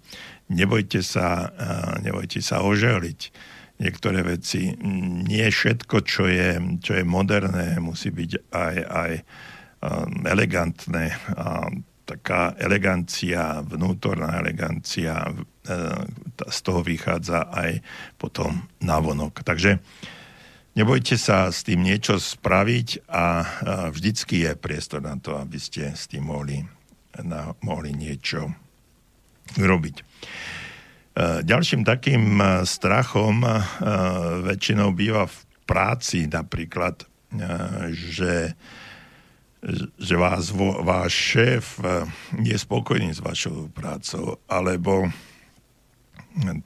[0.50, 1.52] nebojte sa,
[2.02, 3.20] nebojte sa oželiť
[3.76, 4.72] niektoré veci.
[5.28, 9.12] Nie všetko, čo je, čo je moderné, musí byť aj, aj
[10.24, 11.12] elegantné.
[11.36, 11.68] A
[12.06, 16.06] taká elegancia, vnútorná elegancia, uh,
[16.46, 17.82] z toho vychádza aj
[18.22, 19.42] potom navonok.
[19.42, 19.82] Takže
[20.78, 23.26] nebojte sa s tým niečo spraviť a
[23.90, 26.62] vždycky je priestor na to, aby ste s tým mohli,
[27.24, 28.54] na, mohli niečo
[29.58, 29.96] robiť.
[29.96, 30.04] E,
[31.48, 33.52] ďalším takým e, strachom e,
[34.44, 37.10] väčšinou býva v práci napríklad,
[37.90, 38.54] že,
[39.98, 40.54] že vás,
[40.86, 41.82] váš šéf
[42.38, 45.10] je spokojný s vašou prácou, alebo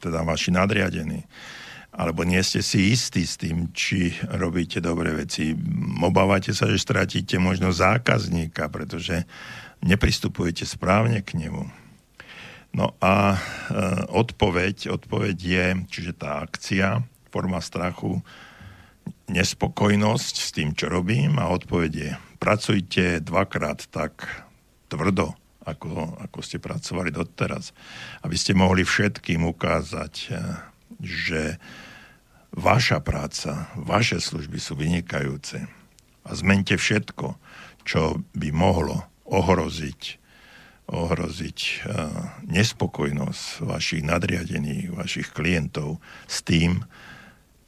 [0.03, 1.23] teda vaši nadriadení,
[1.95, 5.55] alebo nie ste si istí s tým, či robíte dobré veci.
[6.03, 9.23] Obávate sa, že stratíte možno zákazníka, pretože
[9.79, 11.89] nepristupujete správne k nemu
[12.69, 13.39] No a e,
[14.13, 17.01] odpoveď, odpoveď je, čiže tá akcia,
[17.33, 18.21] forma strachu,
[19.29, 24.25] nespokojnosť s tým, čo robím a odpoveď je, pracujte dvakrát tak
[24.87, 25.35] tvrdo,
[25.67, 27.75] ako, ako ste pracovali doteraz,
[28.25, 30.27] aby ste mohli všetkým ukázať, e,
[31.03, 31.41] že
[32.55, 35.69] vaša práca, vaše služby sú vynikajúce.
[36.25, 37.37] A zmente všetko,
[37.85, 40.19] čo by mohlo ohroziť
[40.89, 41.77] ohroziť eh,
[42.49, 46.81] nespokojnosť vašich nadriadených, vašich klientov s tým,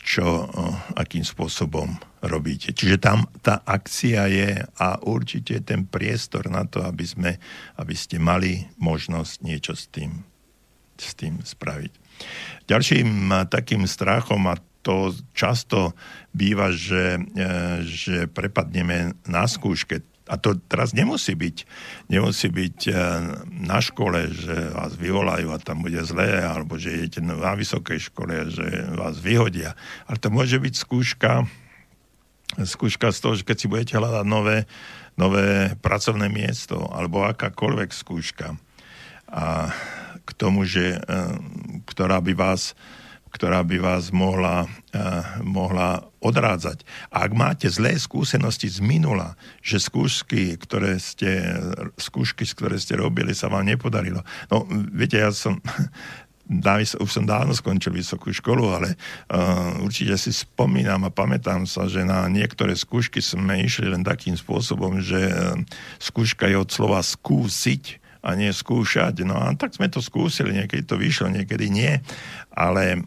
[0.01, 0.49] čo,
[0.97, 1.93] akým spôsobom
[2.25, 2.73] robíte.
[2.73, 7.31] Čiže tam tá akcia je a určite ten priestor na to, aby, sme,
[7.77, 10.25] aby ste mali možnosť niečo s tým,
[10.97, 11.93] s tým spraviť.
[12.69, 15.93] Ďalším takým strachom, a to často
[16.33, 17.21] býva, že,
[17.85, 21.67] že prepadneme na skúške a to teraz nemusí byť,
[22.07, 22.93] nemusí byť e,
[23.67, 28.47] na škole, že vás vyvolajú a tam bude zlé, alebo že idete na vysokej škole,
[28.47, 28.63] že
[28.95, 29.75] vás vyhodia.
[30.07, 31.43] Ale to môže byť skúška,
[32.63, 34.71] skúška z toho, že keď si budete hľadať nové,
[35.19, 38.55] nové pracovné miesto, alebo akákoľvek skúška.
[39.27, 39.75] A
[40.23, 40.99] k tomu, že, e,
[41.91, 42.71] ktorá by vás
[43.31, 46.83] ktorá by vás mohla, uh, mohla odrádzať.
[47.09, 51.57] Ak máte zlé skúsenosti z minula, že skúšky, ktoré ste,
[51.97, 54.21] skúšky, ktoré ste robili, sa vám nepodarilo.
[54.51, 55.57] No, viete, ja som
[56.99, 58.99] už som dávno skončil vysokú školu, ale
[59.31, 64.35] uh, určite si spomínam a pamätám sa, že na niektoré skúšky sme išli len takým
[64.35, 65.55] spôsobom, že uh,
[65.95, 69.25] skúška je od slova skúsiť a nie skúšať.
[69.25, 71.97] No a tak sme to skúsili, niekedy to vyšlo, niekedy nie,
[72.53, 73.05] ale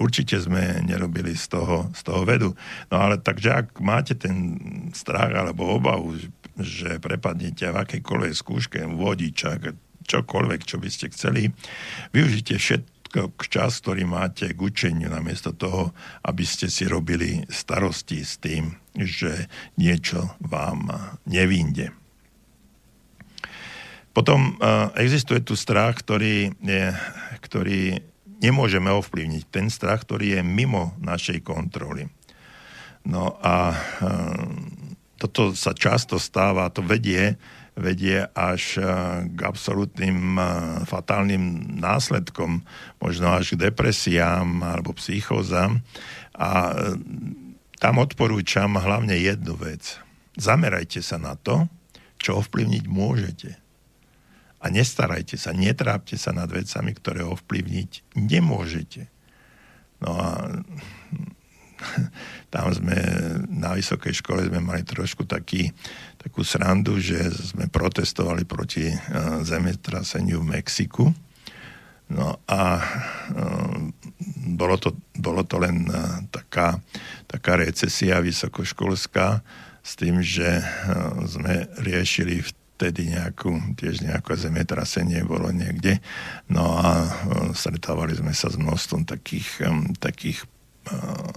[0.00, 2.56] určite sme nerobili z toho, z toho vedu.
[2.88, 4.58] No ale takže ak máte ten
[4.96, 6.16] strach alebo obavu,
[6.56, 9.60] že prepadnete v akejkoľvek skúške vodiča,
[10.02, 11.52] čokoľvek, čo by ste chceli,
[12.10, 15.92] využite všetko k čas, ktorý máte k učeniu, namiesto toho,
[16.24, 20.88] aby ste si robili starosti s tým, že niečo vám
[21.28, 21.92] nevinde.
[24.12, 24.60] Potom
[24.92, 26.92] existuje tu strach, ktorý, je,
[27.40, 28.11] ktorý
[28.42, 29.42] nemôžeme ovplyvniť.
[29.48, 32.10] Ten strach, ktorý je mimo našej kontroly.
[33.06, 33.72] No a
[35.16, 37.38] toto sa často stáva, to vedie,
[37.78, 38.82] vedie až
[39.32, 40.36] k absolútnym
[40.84, 42.66] fatálnym následkom,
[42.98, 45.86] možno až k depresiám alebo psychózam.
[46.34, 46.74] A
[47.78, 49.98] tam odporúčam hlavne jednu vec.
[50.34, 51.70] Zamerajte sa na to,
[52.18, 53.61] čo ovplyvniť môžete.
[54.62, 59.10] A nestarajte sa, netrápte sa nad vecami, ktoré ovplyvniť nemôžete.
[59.98, 60.30] No a
[62.54, 62.94] tam sme
[63.50, 65.74] na vysokej škole sme mali trošku taký,
[66.14, 71.10] takú srandu, že sme protestovali proti uh, zemetraseniu v Mexiku.
[72.12, 73.76] No a uh,
[74.54, 76.78] bolo, to, bolo to len uh, taká,
[77.26, 79.42] taká recesia vysokoškolská,
[79.82, 80.62] s tým, že
[81.26, 82.38] sme riešili
[82.82, 86.02] vtedy nejakú, tiež nejaké zemetrasenie bolo niekde.
[86.50, 87.10] No a eh,
[87.54, 89.62] stretávali sme sa s množstvom takých,
[90.02, 90.42] takých
[90.90, 91.30] eh,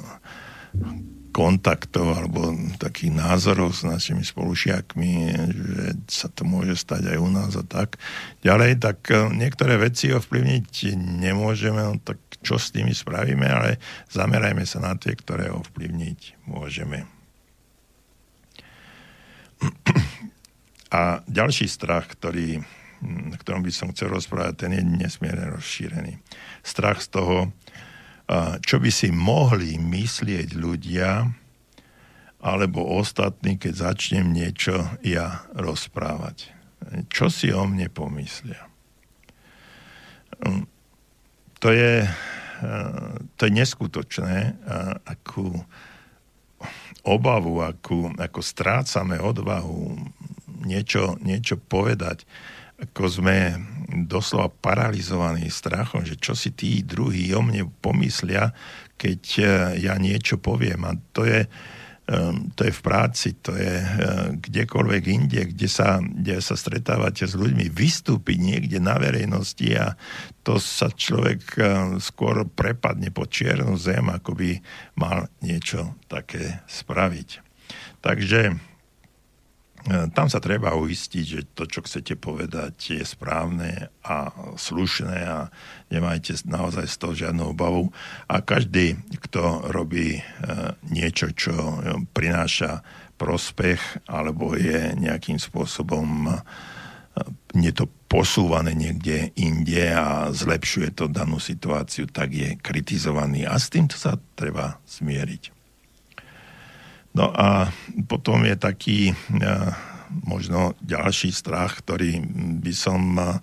[1.30, 5.14] kontaktov alebo takých názorov s našimi spolušiakmi,
[5.52, 8.00] že sa to môže stať aj u nás a tak.
[8.40, 13.84] Ďalej, tak niektoré veci ovplyvniť nemôžeme, no tak čo s nimi spravíme, ale
[14.16, 17.04] zamerajme sa na tie, ktoré ovplyvniť môžeme.
[20.96, 22.64] A ďalší strach, ktorý,
[23.04, 26.24] na ktorom by som chcel rozprávať, ten je nesmierne rozšírený.
[26.64, 27.52] Strach z toho,
[28.64, 31.28] čo by si mohli myslieť ľudia
[32.40, 36.54] alebo ostatní, keď začnem niečo ja rozprávať.
[37.12, 38.70] Čo si o mne pomyslia?
[40.46, 40.64] Hm,
[41.60, 42.06] to je,
[43.36, 44.62] to je neskutočné,
[45.04, 45.58] akú,
[47.02, 49.98] obavu, akú, ako strácame odvahu
[50.64, 52.24] niečo, niečo povedať,
[52.76, 53.38] ako sme
[54.08, 58.52] doslova paralizovaní strachom, že čo si tí druhí o mne pomyslia,
[59.00, 59.48] keď eh,
[59.84, 60.84] ja niečo poviem.
[60.84, 61.48] A to je,
[62.06, 63.90] Ehm, to je v práci, to je eh,
[64.38, 69.98] kdekoľvek inde, kde sa, kde sa stretávate s ľuďmi, vystúpiť niekde na verejnosti a
[70.46, 71.58] to sa človek
[71.98, 74.62] skôr prepadne po čiernu zem, ako by
[75.02, 77.42] mal niečo také spraviť.
[78.06, 78.75] Takže E,
[79.86, 85.54] tam sa treba uistiť, že to, čo chcete povedať, je správne a slušné a
[85.94, 87.94] nemajte naozaj z toho žiadnu obavu.
[88.26, 88.98] A každý,
[89.30, 90.22] kto robí e,
[90.90, 91.54] niečo, čo
[92.18, 92.82] prináša
[93.22, 96.38] prospech alebo je nejakým spôsobom e,
[97.54, 103.70] nie to posúvané niekde inde a zlepšuje to danú situáciu, tak je kritizovaný a s
[103.70, 105.55] týmto sa treba zmieriť.
[107.16, 107.72] No a
[108.12, 109.16] potom je taký e,
[110.28, 112.20] možno ďalší strach, ktorý
[112.60, 113.40] by som, e,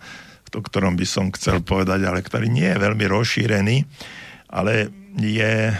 [0.52, 3.88] o ktorom by som chcel povedať, ale ktorý nie je veľmi rozšírený,
[4.52, 5.76] ale je, e,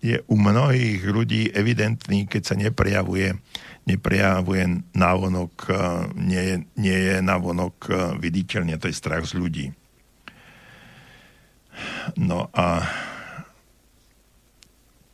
[0.00, 3.36] je u mnohých ľudí evidentný, keď sa neprejavuje,
[3.84, 5.68] neprejavuje návonok,
[6.16, 7.76] nie je, nie je návonok
[8.16, 9.66] viditeľne, to je strach z ľudí.
[12.16, 12.84] No a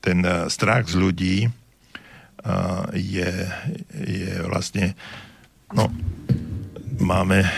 [0.01, 3.33] ten eh, strach z ľudí eh, je,
[3.95, 4.97] je vlastne,
[5.73, 5.89] no,
[7.01, 7.51] máme eh,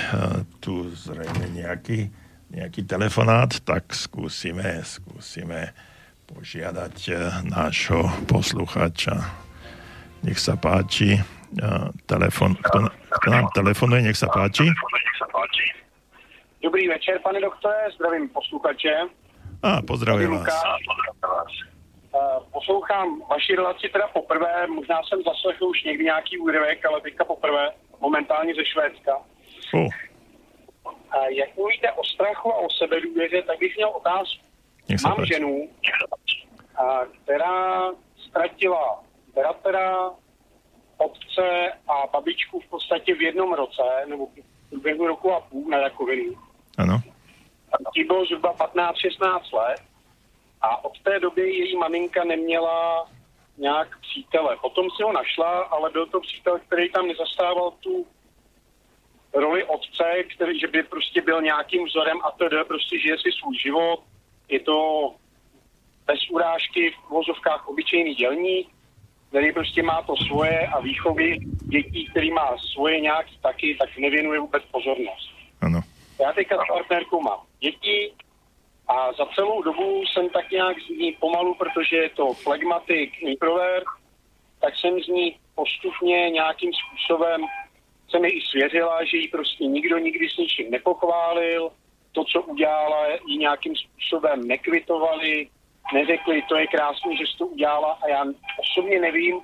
[0.61, 2.11] tu zrejme nejaký,
[2.51, 5.72] nejaký telefonát, tak skúsime, skúsime
[6.26, 6.97] požiadať
[7.45, 9.20] nášho poslucháča.
[10.24, 11.20] Nech sa páči.
[12.09, 14.64] Telefon, kto, kto nám telefonuje, nech sa páči.
[16.62, 18.95] Dobrý večer, pane doktore, zdravím posluchače.
[19.62, 20.49] A, pozdravím vás.
[20.49, 21.72] Eh,
[22.52, 27.70] poslouchám vaši relaci teda poprvé, možná jsem zaslechl už někdy nějaký úryvek, ale teďka poprvé,
[28.00, 29.16] momentálně ze Švédska.
[29.74, 29.88] Uh.
[31.28, 34.44] Jak mluvíte o strachu a o sebedůvěře, tak bych měl otázku.
[35.04, 35.34] Mám páči.
[35.34, 35.68] ženu,
[37.22, 37.90] která
[38.28, 39.04] ztratila
[39.34, 40.10] bratra,
[40.96, 45.80] otce a babičku v podstatě v jednom roce, nebo v průběhu roku a půl na
[45.80, 46.34] rakovinu.
[46.78, 47.00] Ano.
[47.94, 49.80] Tí bylo zhruba 15-16 let
[50.62, 53.08] a od té doby její maminka neměla
[53.58, 54.56] nějak přítele.
[54.60, 58.06] Potom si ho našla, ale byl to přítel, který tam nezastával tu
[59.34, 60.04] roli otce,
[60.34, 64.00] který, že by prostě byl nějakým vzorem a to prostě žije si svůj život.
[64.48, 64.76] Je to
[66.06, 68.68] bez urážky v vozovkách obyčejný dělník,
[69.28, 74.40] který prostě má to svoje a výchovy dětí, který má svoje nějaký taky, tak nevěnuje
[74.40, 75.30] vůbec pozornost.
[75.60, 75.80] Ano.
[76.20, 78.12] Já teďka s partnerkou mám děti,
[78.93, 83.84] a za celou dobu jsem tak nějak z ní pomalu, protože je to flegmatik introvert,
[84.61, 87.40] tak jsem z ní postupně nějakým způsobem
[88.11, 91.70] se mi i svěřila, že ji prostě nikdo nikdy s ničím nepochválil,
[92.12, 95.49] to, co udělala, ji nějakým způsobem nekvitovali,
[95.95, 98.24] neřekli, to je krásné, že jsi to udělala a já
[98.61, 99.40] osobně nevím,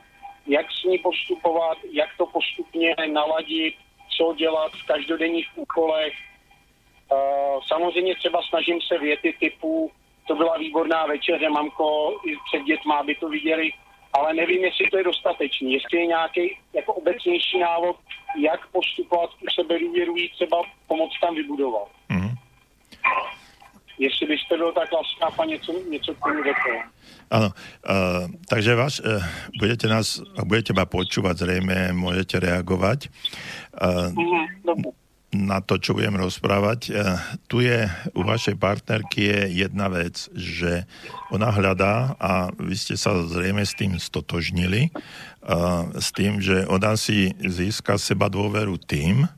[0.47, 3.75] jak s ní postupovat, jak to postupně naladit,
[4.17, 6.13] co dělat v každodenních úkolech.
[7.09, 9.91] Uh, samozřejmě třeba snažím se věty typu,
[10.27, 13.71] to byla výborná večeře, mamko, i před dětma, aby to viděli,
[14.13, 17.97] ale nevím, jestli to je dostatečný, jestli je nějaký jako obecnější návod,
[18.41, 21.89] jak postupovat u sebe důvěrují třeba pomoc tam vybudovat.
[22.11, 22.35] Mm-hmm.
[23.99, 26.71] Jestli byste byl tak laskavá něco, něco k tomu řekl.
[27.31, 29.25] Áno, uh, takže vás, uh,
[29.59, 33.13] budete nás, budete ma počúvať, zrejme môžete reagovať.
[33.77, 36.81] Uh, mm-hmm na to, čo budem rozprávať.
[36.89, 36.91] E,
[37.53, 37.85] tu je
[38.17, 40.89] u vašej partnerky je jedna vec, že
[41.29, 44.91] ona hľadá a vy ste sa zrejme s tým stotožnili, e,
[46.01, 49.29] s tým, že ona si získa seba dôveru tým,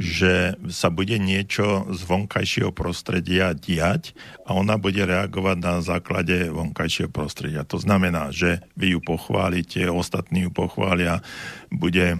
[0.00, 4.16] že sa bude niečo z vonkajšieho prostredia diať
[4.48, 7.66] a ona bude reagovať na základe vonkajšieho prostredia.
[7.68, 11.20] To znamená, že vy ju pochválite, ostatní ju pochvália,
[11.68, 12.16] bude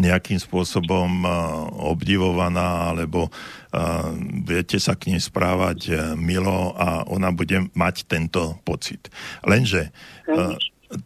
[0.00, 1.30] nejakým spôsobom uh,
[1.90, 4.10] obdivovaná, alebo uh,
[4.42, 9.10] budete sa k nej správať uh, milo a ona bude mať tento pocit.
[9.46, 9.94] Lenže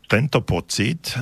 [0.05, 1.17] tento pocit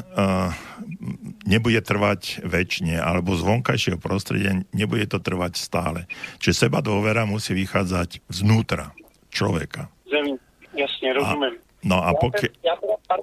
[1.47, 6.11] nebude trvať väčšine, alebo z vonkajšieho prostredia nebude to trvať stále.
[6.43, 8.91] Čiže seba dôvera musí vychádzať znútra
[9.31, 9.87] človeka.
[10.11, 10.35] Zem,
[10.75, 11.55] jasne, rozumiem.
[11.87, 12.51] No a pokiaľ...
[12.67, 13.17] Ja, ja,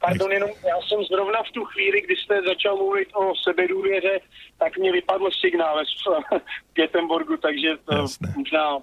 [0.00, 4.20] Pardon, jenom já jsem zrovna v tu chvíli, kdy jste začal mluvit o sebedůvěře,
[4.58, 5.84] tak mě vypadl signál
[6.70, 8.34] v Pětenborgu, takže to Jasne.
[8.36, 8.78] možná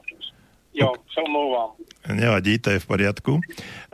[0.73, 1.21] Jo, sa.
[2.03, 3.39] Nevadí, to je v poriadku.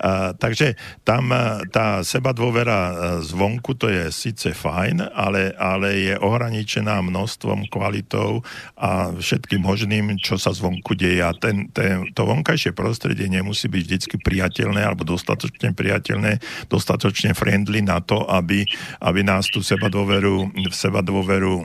[0.02, 0.74] A, takže
[1.06, 1.30] tam
[1.70, 8.42] tá seba dôvera zvonku, to je síce fajn, ale, ale je ohraničená množstvom kvalitou
[8.74, 11.22] a všetkým možným, čo sa zvonku deje.
[11.22, 17.86] A ten, ten, to vonkajšie prostredie nemusí byť vždy priateľné alebo dostatočne priateľné, dostatočne friendly
[17.86, 18.66] na to, aby,
[19.06, 21.62] aby nás tú seba dôveru, seba dôveru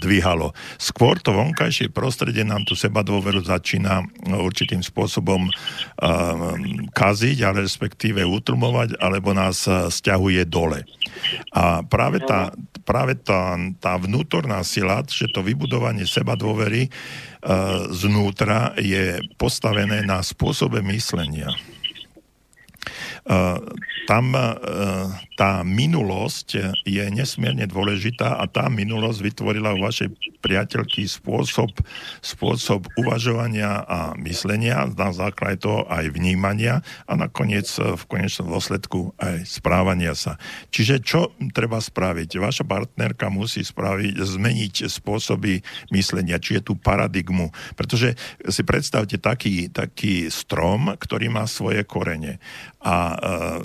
[0.00, 0.56] dvíhalo.
[0.80, 4.08] Skôr to vonkajšie prostredie nám tú seba dôveru začína
[4.52, 6.52] určitým spôsobom uh,
[6.92, 10.84] kaziť, ale respektíve utlmovať, alebo nás uh, stiahuje dole.
[11.56, 12.52] A práve tá,
[12.84, 20.20] práve tá, tá vnútorná sila, že to vybudovanie seba dôvery uh, znútra je postavené na
[20.20, 21.48] spôsobe myslenia.
[23.22, 23.62] Uh,
[24.10, 24.58] tam uh,
[25.42, 31.82] tá minulosť je nesmierne dôležitá a tá minulosť vytvorila u vašej priateľky spôsob,
[32.22, 39.42] spôsob uvažovania a myslenia, na základe toho aj vnímania a nakoniec v konečnom dôsledku aj
[39.42, 40.38] správania sa.
[40.70, 42.38] Čiže čo treba spraviť?
[42.38, 45.58] Vaša partnerka musí spraviť, zmeniť spôsoby
[45.90, 47.50] myslenia, či je tu paradigmu.
[47.74, 48.14] Pretože
[48.46, 52.38] si predstavte taký, taký strom, ktorý má svoje korene.
[52.78, 53.58] A uh,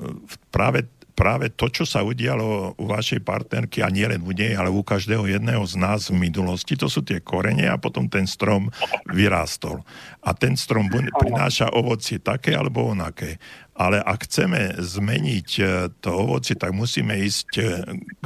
[0.49, 4.69] práve práve to, čo sa udialo u vašej partnerky, a nie len u nej, ale
[4.69, 8.69] u každého jedného z nás v minulosti, to sú tie korene a potom ten strom
[9.09, 9.81] vyrástol.
[10.21, 10.85] A ten strom
[11.17, 13.41] prináša ovocie také alebo onaké.
[13.77, 15.63] Ale ak chceme zmeniť e,
[16.01, 17.63] to ovoci, tak musíme ísť e,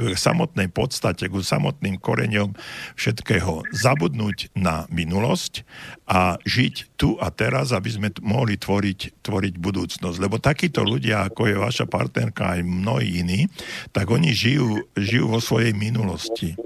[0.16, 2.56] samotnej podstate, k samotným koreňom
[2.96, 3.60] všetkého.
[3.68, 5.68] Zabudnúť na minulosť
[6.08, 10.16] a žiť tu a teraz, aby sme mohli tvoriť, tvoriť budúcnosť.
[10.16, 13.52] Lebo takíto ľudia, ako je vaša partnerka aj mnohí iní,
[13.92, 16.56] tak oni žijú, žijú vo svojej minulosti.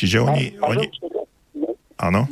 [0.00, 0.44] Čiže oni...
[0.64, 0.88] oni...
[2.00, 2.26] Áno?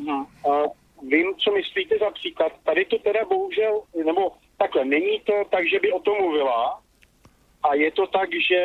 [1.03, 2.53] Vím, co myslíte za příklad.
[2.65, 4.33] Tady to teda bohužel, nebo
[4.63, 6.81] takhle, není to tak, že by o tom mluvila.
[7.63, 8.61] A je to tak, že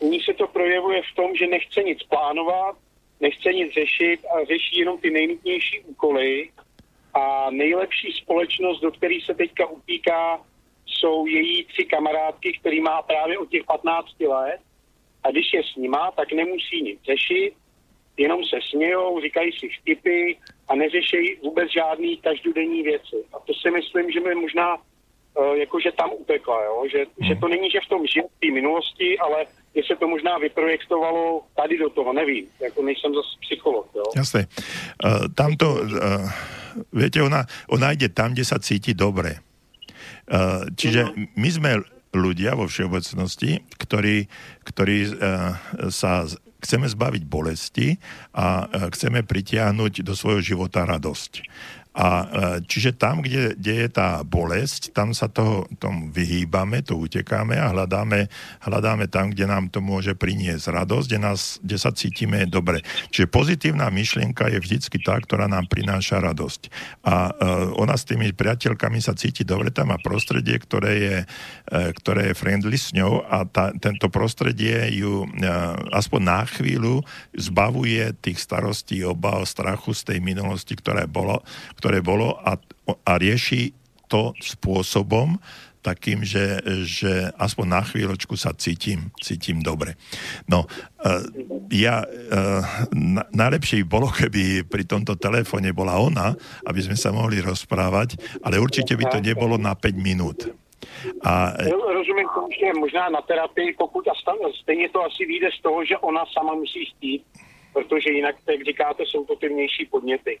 [0.00, 2.76] u ní se to projevuje v tom, že nechce nic plánovat,
[3.20, 6.50] nechce nic řešit a řeší jenom ty nejnutnější úkoly.
[7.14, 10.40] A nejlepší společnost, do které se teďka upíká,
[10.86, 14.60] jsou její tři kamarádky, který má právě od těch 15 let.
[15.24, 17.54] A když je s nima, tak nemusí nic řešit,
[18.16, 20.36] jenom se smějou, říkají si vtipy
[20.68, 23.16] a neřešejí vůbec žádný každodenní věci.
[23.32, 24.78] A to si myslím, že mi možná
[25.34, 26.76] jakože tam utekla, jo?
[26.92, 27.26] Že, hmm.
[27.26, 28.00] že to není, že v tom
[28.40, 33.28] té minulosti, ale že se to možná vyprojektovalo tady do toho, nevím, jako nejsem zase
[33.40, 33.86] psycholog.
[33.94, 34.02] Jo?
[34.16, 34.46] Jasné.
[35.04, 36.30] Uh, tamto, uh,
[36.92, 39.42] viete, ona, ona ide tam, kde sa cíti dobre.
[40.30, 41.26] Uh, čiže mm-hmm.
[41.34, 41.70] my sme
[42.14, 44.30] ľudia vo všeobecnosti, ktorí,
[44.62, 45.58] ktorí uh,
[45.90, 46.22] sa
[46.62, 47.98] chceme zbaviť bolesti
[48.30, 51.32] a uh, chceme pritiahnuť do svojho života radosť.
[51.94, 52.26] A
[52.66, 57.70] čiže tam, kde, kde je tá bolesť, tam sa toho, tomu vyhýbame, to utekáme a
[57.70, 58.26] hľadáme,
[58.66, 62.82] hľadáme tam, kde nám to môže priniesť radosť, kde, nás, kde sa cítime dobre.
[63.14, 66.66] Čiže pozitívna myšlienka je vždycky tá, ktorá nám prináša radosť.
[67.06, 67.30] A
[67.78, 71.16] ona s tými priateľkami sa cíti dobre, tam má prostredie, ktoré je,
[72.02, 75.30] ktoré je friendly s ňou a tá, tento prostredie ju
[75.94, 77.06] aspoň na chvíľu
[77.38, 81.38] zbavuje tých starostí, obav, strachu z tej minulosti, ktoré bolo,
[81.84, 82.56] ktoré bolo a,
[83.04, 83.76] a rieši
[84.08, 85.36] to spôsobom,
[85.84, 90.00] takým, že, že aspoň na chvíľočku sa cítim, cítim dobre.
[90.48, 91.20] No, uh,
[91.68, 96.32] ja, uh, na, najlepšie bolo, keby pri tomto telefóne bola ona,
[96.64, 100.48] aby sme sa mohli rozprávať, ale určite by to nebolo na 5 minút.
[101.20, 101.52] A...
[101.68, 104.16] Rozumím tomu, že možná na terapii, pokud a
[104.62, 107.22] stejně to asi vyjde z toho, že ona sama musí chtít,
[107.72, 110.40] protože jinak, jak říkáte, jsou to ty vnější podněty.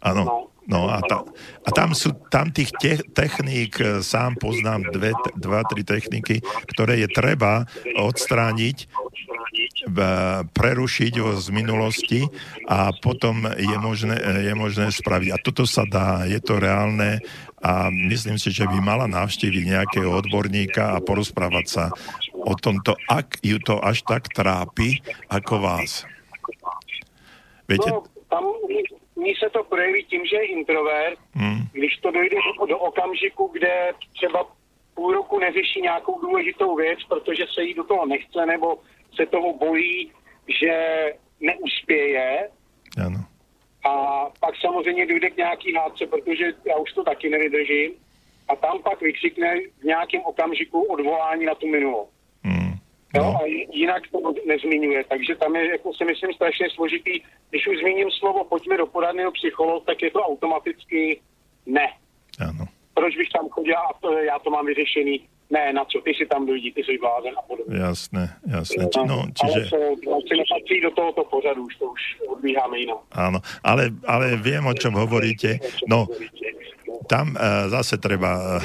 [0.00, 0.34] Áno, no,
[0.64, 1.20] no a, ta,
[1.64, 6.40] a tam sú, tam tých te, techník, e, sám poznám dve, dva, tri techniky,
[6.72, 7.68] ktoré je treba
[8.00, 8.88] odstrániť,
[10.54, 12.20] prerušiť z minulosti
[12.68, 15.30] a potom je možné, e, je možné spraviť.
[15.34, 17.20] A toto sa dá, je to reálne
[17.60, 21.84] a myslím si, že by mala navštíviť nejakého odborníka a porozprávať sa
[22.32, 26.08] o tomto, ak ju to až tak trápi, ako vás.
[27.68, 27.90] Viete?
[27.92, 28.48] No, tam
[29.20, 31.60] ní se to projeví tím, že je introvert, hmm.
[31.72, 32.36] když to dojde
[32.68, 34.46] do okamžiku, kde třeba
[34.94, 38.78] půl roku neřeší nějakou důležitou věc, protože se jí do toho nechce nebo
[39.14, 40.12] se toho bojí,
[40.60, 40.74] že
[41.40, 42.48] neuspěje.
[43.06, 43.18] Ano.
[43.84, 47.92] A pak samozřejmě dojde k nějaký hádce, protože já už to taky nevydržím.
[48.48, 52.08] A tam pak vykřikne v nějakém okamžiku odvolání na tu minulou.
[53.14, 53.22] No.
[53.22, 55.04] Jo, a jinak to nezmiňuje.
[55.04, 57.20] Takže tam je, jako si myslím, strašně složitý.
[57.50, 61.20] Když už zmíním slovo pojďme do poradného psychologa, tak je to automaticky
[61.66, 61.86] ne.
[62.38, 62.64] Ano.
[62.94, 65.20] Proč bych tam chodil a to, já to mám vyřešený?
[65.50, 67.78] Ne, na co, ty si tam dojdi, ty jsi blázen a podobně.
[67.78, 68.86] Jasné, jasné.
[68.96, 69.76] No, no, čiže...
[69.76, 72.98] Ale to do tohoto pořadu, už to už odbíháme jinam.
[73.10, 75.58] Áno, ale, ale viem, o čom hovoríte.
[75.90, 76.06] No,
[77.10, 78.62] tam uh, zase treba uh,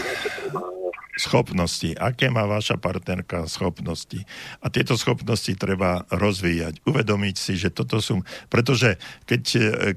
[1.15, 1.95] schopnosti.
[1.95, 4.19] Aké má vaša partnerka schopnosti?
[4.59, 6.83] A tieto schopnosti treba rozvíjať.
[6.83, 8.19] Uvedomiť si, že toto sú...
[8.51, 9.43] Pretože keď,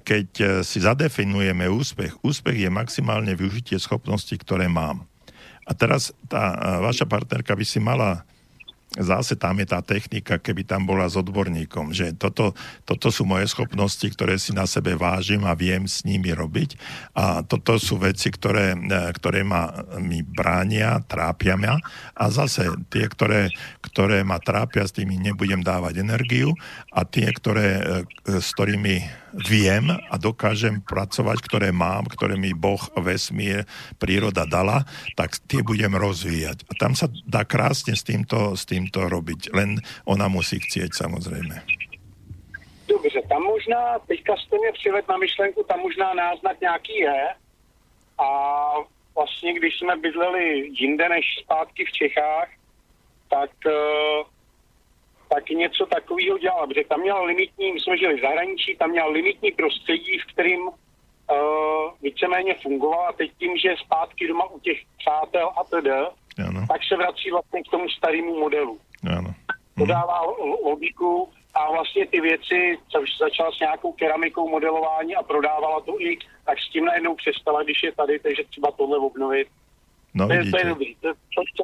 [0.06, 0.28] keď
[0.62, 5.04] si zadefinujeme úspech, úspech je maximálne využitie schopností, ktoré mám.
[5.68, 8.24] A teraz tá vaša partnerka by si mala
[8.96, 12.56] zase tam je tá technika, keby tam bola s odborníkom, že toto,
[12.88, 16.80] toto sú moje schopnosti, ktoré si na sebe vážim a viem s nimi robiť.
[17.12, 19.68] A toto sú veci, ktoré, e, ktoré ma,
[20.00, 21.76] mi bránia, trápia ma.
[22.16, 23.52] A zase tie, ktoré,
[23.84, 26.56] ktoré ma trápia, s tými nebudem dávať energiu.
[26.88, 27.68] A tie, ktoré,
[28.24, 33.68] e, s ktorými viem a dokážem pracovať, ktoré mám, ktoré mi Boh, vesmír,
[34.00, 34.84] príroda dala,
[35.16, 36.64] tak tie budem rozvíjať.
[36.68, 39.52] A tam sa dá krásne s týmto, s týmto robiť.
[39.52, 41.54] Len ona musí chcieť samozrejme.
[42.88, 47.22] Dobře, tam možná, teďka jste mě přived na myšlenku, tam možná náznak nějaký je.
[48.18, 48.28] A
[49.14, 52.48] vlastně, když jsme bydleli jinde než zpátky v Čechách,
[53.30, 54.24] tak uh,
[55.28, 59.10] tak něco takového dělal, protože tam měl limitní, my jsme žili v zahraničí, tam měl
[59.10, 60.74] limitní prostředí, v kterým uh,
[62.02, 65.88] víceméně fungoval a teď tím, že je zpátky doma u těch přátel a td.,
[66.48, 66.66] ano.
[66.68, 68.80] tak se vrací vlastně k tomu starému modelu.
[69.16, 69.34] Ano.
[69.78, 70.22] To dává
[70.64, 76.18] logiku a vlastně ty věci, co začala s nějakou keramikou modelování a prodávala to i,
[76.46, 79.48] tak s tím najednou přestala, když je tady, takže třeba tohle obnovit
[80.14, 80.90] No, to, je, to je dobrý.
[81.00, 81.62] To, to, to,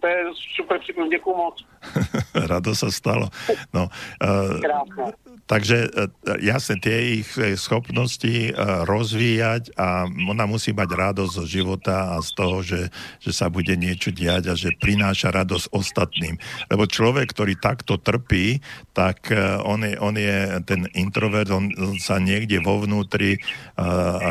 [0.00, 0.24] to je
[0.56, 1.56] super připomínka, děkuju moc.
[2.50, 3.30] Rado sa stalo.
[3.70, 3.86] No,
[4.18, 5.14] uh,
[5.46, 6.10] takže uh,
[6.42, 8.52] jasne, tie ich eh, schopnosti
[8.84, 12.80] rozvíjať a ona musí mať radosť zo života a z toho, že,
[13.22, 16.36] že sa bude niečo diať a že prináša radosť ostatným.
[16.68, 18.60] Lebo človek, ktorý takto trpí,
[18.92, 19.30] tak
[19.62, 21.70] on, je, on je ten introvert, on,
[22.02, 23.38] sa niekde vo vnútri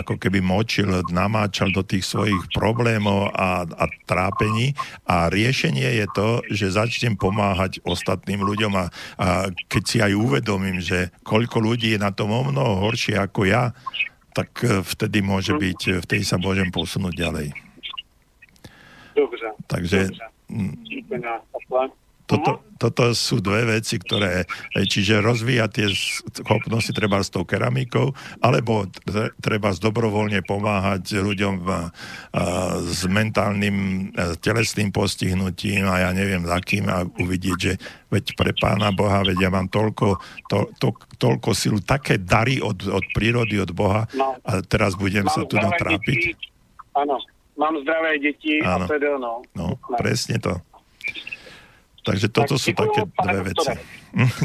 [0.03, 4.73] ako keby močil, namáčal do tých svojich problémov a a, trápení
[5.05, 8.85] a riešenie je to, že začnem pomáhať ostatným ľuďom a,
[9.21, 9.27] a
[9.69, 13.77] keď si aj uvedomím, že koľko ľudí je na tom o mnoho horšie ako ja,
[14.33, 17.47] tak e, vtedy môže byť, e, vtedy sa môžem posunúť ďalej.
[19.15, 19.49] Dobře.
[19.67, 19.99] Takže...
[20.09, 20.25] Dobře.
[22.27, 24.43] Toto, toto sú dve veci, ktoré,
[24.75, 25.87] čiže rozvíjať tie
[26.43, 28.11] schopnosti treba s tou keramikou,
[28.43, 28.83] alebo
[29.39, 31.79] treba dobrovoľne pomáhať ľuďom a, a,
[32.83, 37.73] s mentálnym a, telesným postihnutím a ja neviem za kým a uvidieť, že
[38.11, 40.19] veď pre pána Boha, veď ja mám toľko,
[40.51, 45.31] to, to, toľko silu, také dary od, od prírody, od Boha no, a teraz budem
[45.31, 46.35] sa tu natrápiť.
[46.91, 47.23] Áno,
[47.55, 49.47] mám zdravé deti a teda no.
[49.55, 50.59] No, presne to.
[52.07, 53.71] Takže toto tak, sú také dve veci.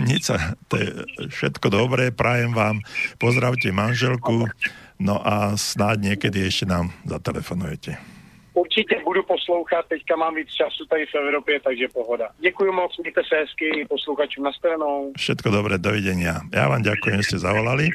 [0.02, 0.86] Nič sa, to je
[1.30, 2.82] všetko dobré, prajem vám,
[3.22, 4.50] pozdravte manželku,
[4.98, 7.94] no a snáď niekedy ešte nám zatelefonujete.
[8.54, 12.28] Určitě budu poslouchat, teďka mám víc času tady v Evropě, takže pohoda.
[12.40, 15.12] Děkuji moc, mějte se hezky, posluchačům na stranou.
[15.16, 16.44] Všetko dobré, dovidenia.
[16.52, 17.88] Ja vám ďakujem, že ste zavolali.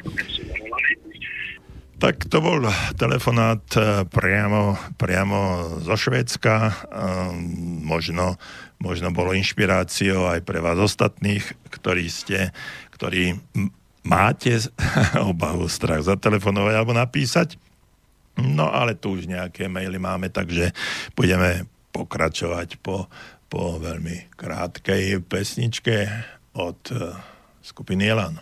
[1.98, 2.62] Tak to bol
[2.94, 5.38] telefonát eh, priamo, priamo
[5.82, 6.54] zo Švédska.
[6.86, 8.38] Um, možno
[8.78, 12.54] možno bolo inšpiráciou aj pre vás ostatných, ktorí ste,
[12.94, 13.38] ktorí
[14.06, 14.58] máte
[15.30, 17.58] obavu, strach zatelefonovať alebo napísať.
[18.38, 20.70] No ale tu už nejaké maily máme, takže
[21.18, 23.10] budeme pokračovať po,
[23.50, 26.06] po veľmi krátkej pesničke
[26.54, 27.18] od eh,
[27.66, 28.38] skupiny Elan.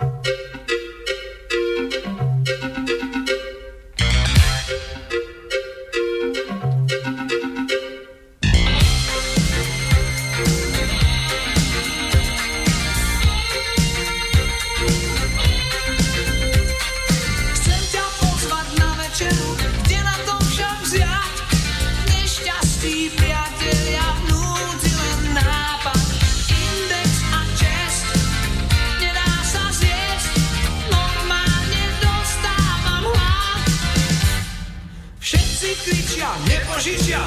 [36.49, 37.23] nepožičia.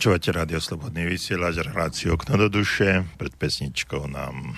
[0.00, 3.04] Počúvate Radio Slobodný vysielač, reláciu okno do duše.
[3.20, 4.56] Pred pesničkou nám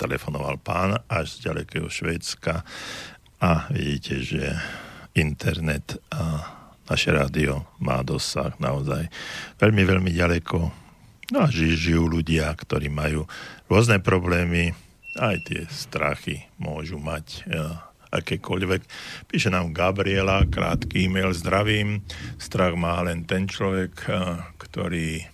[0.00, 2.64] telefonoval pán až z ďalekého Švédska
[3.36, 4.56] a vidíte, že
[5.12, 6.48] internet a
[6.88, 9.12] naše rádio má dosah naozaj
[9.60, 10.72] veľmi, veľmi ďaleko.
[11.36, 13.28] No a žijú ľudia, ktorí majú
[13.68, 14.72] rôzne problémy,
[15.20, 17.44] aj tie strachy môžu mať
[18.12, 18.84] akékoľvek.
[19.24, 22.04] Píše nám Gabriela, krátky e-mail, zdravím.
[22.36, 24.04] Strach má len ten človek,
[24.72, 25.28] ktorý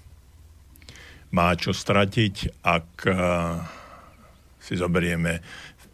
[1.31, 2.91] má čo stratiť, ak
[4.59, 5.39] si zoberieme,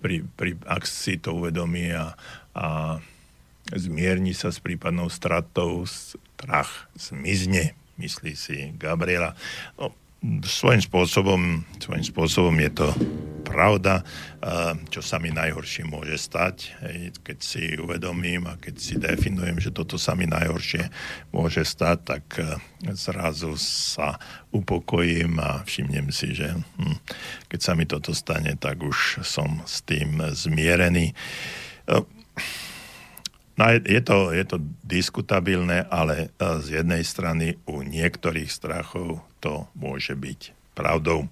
[0.00, 2.16] pri, pri, ak si to uvedomí a,
[2.56, 2.66] a
[3.72, 9.36] zmierni sa s prípadnou stratou, strach zmizne, myslí si Gabriela.
[9.76, 9.92] No,
[10.44, 11.40] svojím spôsobom,
[11.80, 12.88] svojím spôsobom je to
[13.44, 14.02] pravda,
[14.90, 16.74] čo sa mi najhoršie môže stať,
[17.22, 20.90] keď si uvedomím a keď si definujem, že toto sa mi najhoršie
[21.30, 22.58] môže stať, tak e,
[22.96, 24.18] zrazu sa
[24.50, 26.98] upokojím a všimnem si, že hm,
[27.46, 31.14] keď sa mi toto stane, tak už som s tým zmierený.
[33.54, 39.70] No je to, je to diskutabilné, ale e, z jednej strany u niektorých strachov to
[39.78, 41.30] môže byť pravdou.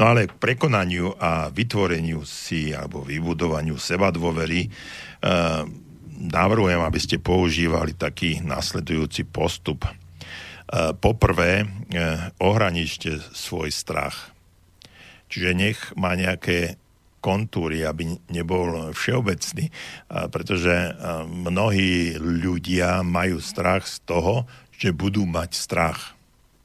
[0.00, 4.68] No ale k prekonaniu a vytvoreniu si alebo vybudovaniu seba dôvery e,
[6.18, 9.86] navrhujem, aby ste používali taký nasledujúci postup.
[9.86, 9.92] E,
[10.96, 11.66] poprvé, e,
[12.40, 14.32] ohraničte svoj strach.
[15.28, 16.76] Čiže nech má nejaké
[17.22, 19.70] kontúry, aby nebol všeobecný,
[20.34, 20.98] pretože
[21.30, 26.18] mnohí ľudia majú strach z toho, že budú mať strach.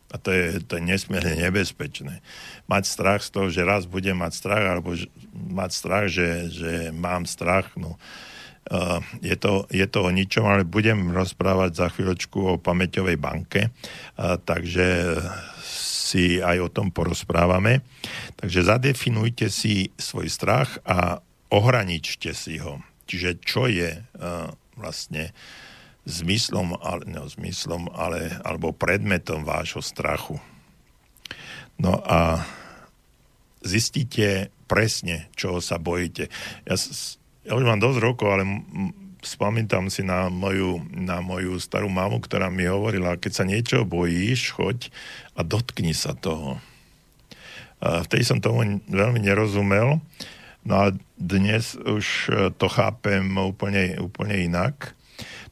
[0.10, 2.26] A to je, to je nesmierne nebezpečné.
[2.66, 4.97] Mať strach z toho, že raz budem mať strach, alebo
[5.36, 8.01] mať strach, že, že mám strach, no,
[9.24, 13.72] je, to, je to o ničom, ale budem rozprávať za chvíľočku o pamäťovej banke,
[14.18, 14.88] takže
[16.08, 17.84] si aj o tom porozprávame.
[18.39, 21.20] Takže zadefinujte si svoj strach a
[21.51, 22.80] ohraničte si ho.
[23.08, 24.47] Čiže čo je uh,
[24.80, 25.36] vlastne
[26.08, 30.39] zmyslom, ale, no, zmyslom ale, alebo predmetom vášho strachu.
[31.76, 32.47] No a
[33.60, 36.32] zistíte presne, čoho sa bojíte.
[36.64, 36.76] Ja,
[37.43, 38.43] ja už mám dosť rokov, ale
[39.24, 44.55] spomínam si na moju, na moju starú mamu, ktorá mi hovorila, keď sa niečo bojíš,
[44.55, 44.88] choď
[45.38, 46.58] a dotkni sa toho.
[47.78, 50.02] A vtedy som tomu veľmi nerozumel,
[50.66, 54.98] no a dnes už to chápem úplne, úplne inak.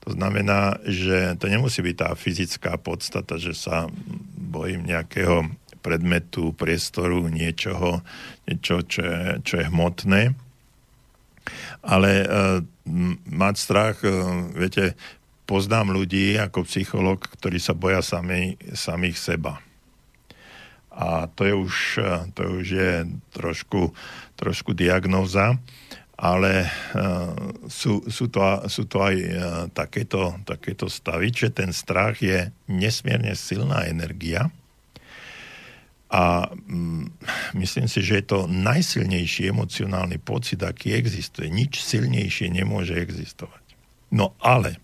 [0.06, 3.90] To znamená, že to nemusí byť tá fyzická podstata, že sa
[4.38, 5.50] bojím nejakého
[5.82, 8.02] predmetu, priestoru, niečoho,
[8.50, 10.34] niečo, čo je, čo je hmotné.
[11.86, 12.62] Ale uh,
[13.30, 14.98] mať strach, uh, viete,
[15.46, 19.62] poznám ľudí ako psycholog, ktorí sa boja sami, samých seba.
[20.96, 21.76] A to je už,
[22.32, 22.92] to už je
[23.36, 23.92] trošku,
[24.40, 25.60] trošku diagnóza,
[26.16, 27.36] ale uh,
[27.68, 28.40] sú, sú, to,
[28.72, 29.36] sú to aj uh,
[29.76, 34.48] takéto, takéto stavy, že ten strach je nesmierne silná energia
[36.16, 37.12] a um,
[37.60, 41.52] myslím si, že je to najsilnejší emocionálny pocit, aký existuje.
[41.52, 43.76] Nič silnejšie nemôže existovať.
[44.16, 44.80] No ale,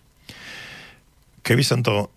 [1.40, 2.12] keby som to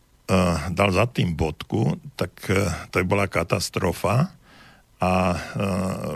[0.73, 4.33] dal za tým bodku, tak uh, to by bola katastrofa
[4.97, 5.37] a uh,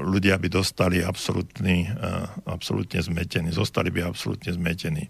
[0.01, 1.85] ľudia by dostali absolútny,
[2.49, 5.05] absolútne zmetení, zostali by absolútne zmetení.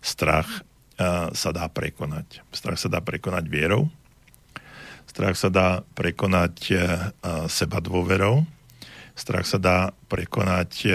[0.00, 0.64] Strach
[1.30, 2.42] sa dá prekonať.
[2.50, 3.86] Strach sa dá prekonať vierou,
[5.06, 6.74] strach sa dá prekonať
[7.46, 8.42] seba dôverou,
[9.14, 10.90] strach sa dá prekonať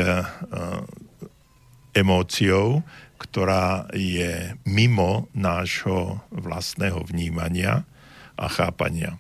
[1.96, 2.84] emóciou,
[3.24, 7.88] ktorá je mimo nášho vlastného vnímania
[8.36, 9.16] a chápania.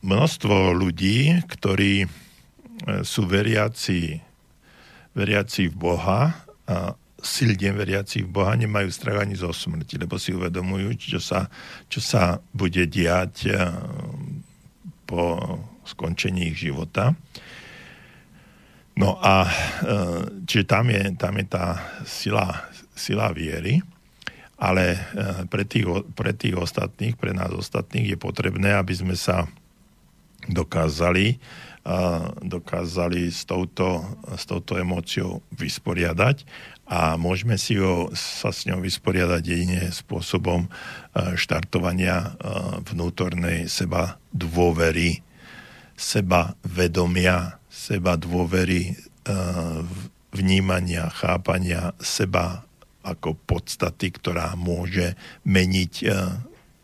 [0.00, 2.08] Množstvo ľudí, ktorí e,
[3.04, 4.16] sú veriaci,
[5.12, 10.32] veriaci v Boha, a silne veriaci v Boha, nemajú strach ani zo smrti, lebo si
[10.32, 11.52] uvedomujú, čo sa,
[11.92, 13.52] čo sa bude diať e,
[15.04, 15.36] po
[15.84, 17.12] skončení ich života.
[18.98, 19.52] No a e,
[20.44, 21.66] čiže tam je, tam je tá
[22.02, 23.80] sila, sila viery,
[24.60, 25.00] ale e,
[25.46, 29.46] pre tých, pre tých ostatných, pre nás ostatných je potrebné, aby sme sa
[30.48, 31.36] dokázali,
[32.40, 34.04] dokázali s touto,
[34.36, 36.48] s touto emóciou vysporiadať
[36.88, 40.66] a môžeme si ho, sa s ňou vysporiadať jedine spôsobom
[41.36, 42.34] štartovania
[42.88, 45.20] vnútornej seba dôvery,
[45.92, 48.94] seba vedomia, seba dôvery, e,
[50.36, 52.68] vnímania, chápania seba
[53.00, 55.16] ako podstaty, ktorá môže
[55.48, 56.06] meniť e,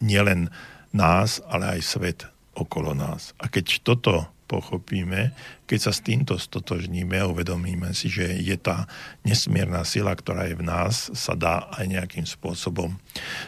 [0.00, 0.48] nielen
[0.96, 2.20] nás, ale aj svet
[2.56, 3.36] okolo nás.
[3.36, 5.36] A keď toto pochopíme,
[5.68, 8.88] keď sa s týmto stotožníme uvedomíme si, že je tá
[9.26, 12.96] nesmierna sila, ktorá je v nás, sa dá aj nejakým spôsobom,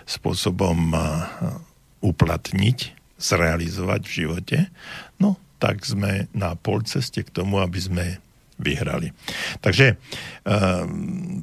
[0.05, 1.01] spôsobom e,
[2.05, 2.79] uplatniť,
[3.19, 4.59] zrealizovať v živote,
[5.17, 8.07] no tak sme na polceste k tomu, aby sme
[8.59, 9.15] vyhrali.
[9.63, 9.95] Takže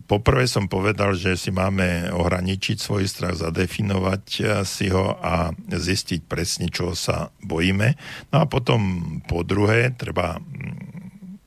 [0.04, 4.24] poprvé som povedal, že si máme ohraničiť svoj strach, zadefinovať
[4.68, 7.96] si ho a zistiť presne, čo sa bojíme.
[8.36, 9.00] No a potom
[9.32, 11.40] po druhé, treba mm,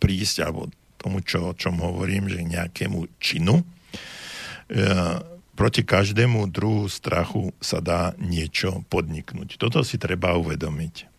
[0.00, 3.60] prísť, alebo tomu, čo, o čom hovorím, že nejakému činu,
[5.56, 9.60] proti každému druhu strachu sa dá niečo podniknúť.
[9.60, 11.09] Toto si treba uvedomiť.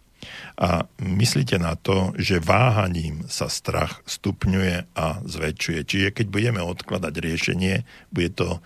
[0.62, 5.80] A myslíte na to, že váhaním sa strach stupňuje a zväčšuje.
[5.86, 8.62] Čiže keď budeme odkladať riešenie, bude to,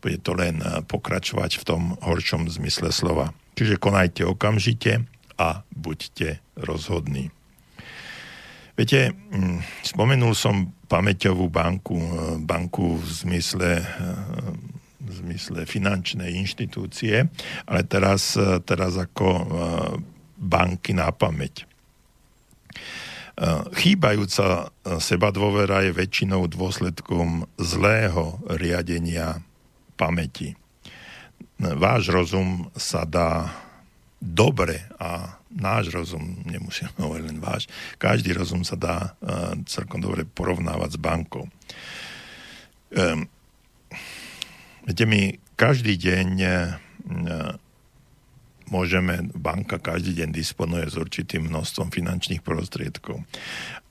[0.00, 3.36] bude to len pokračovať v tom horšom zmysle slova.
[3.54, 5.06] Čiže konajte okamžite
[5.38, 7.30] a buďte rozhodní.
[8.74, 11.94] Viete, mm, spomenul som pamäťovú banku,
[12.42, 13.70] banku v zmysle
[15.04, 17.28] v zmysle finančnej inštitúcie,
[17.68, 19.26] ale teraz, teraz ako
[20.44, 21.64] banky na pamäť.
[21.64, 21.66] E,
[23.80, 24.68] chýbajúca
[25.00, 29.40] seba dôvera je väčšinou dôsledkom zlého riadenia
[29.96, 30.54] pamäti.
[31.58, 33.48] Váš rozum sa dá
[34.20, 40.26] dobre a náš rozum, nemusím hovoriť len váš, každý rozum sa dá uh, celkom dobre
[40.26, 41.46] porovnávať s bankou.
[42.94, 43.30] Um,
[44.84, 46.48] Viete, my každý deň e,
[48.70, 53.22] môžeme, banka každý deň disponuje s určitým množstvom finančných prostriedkov.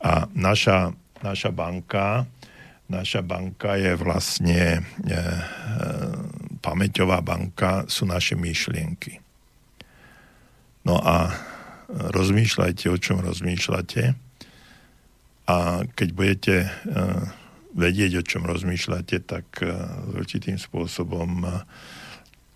[0.03, 2.26] A naša, naša banka
[2.84, 5.17] naša banka je vlastne e, e,
[6.61, 9.17] pamäťová banka, sú naše myšlienky.
[10.86, 11.32] No a
[11.89, 14.03] rozmýšľajte, o čom rozmýšľate
[15.47, 15.57] a
[15.95, 16.69] keď budete e,
[17.74, 19.74] vedieť, o čom rozmýšľate, tak eh,
[20.13, 21.53] určitým spôsobom eh,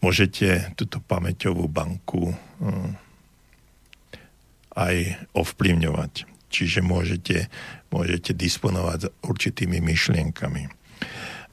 [0.02, 2.90] môžete túto pamäťovú banku eh,
[4.78, 4.96] aj
[5.34, 6.14] ovplyvňovať.
[6.48, 7.52] Čiže môžete,
[7.92, 10.64] môžete disponovať určitými myšlienkami.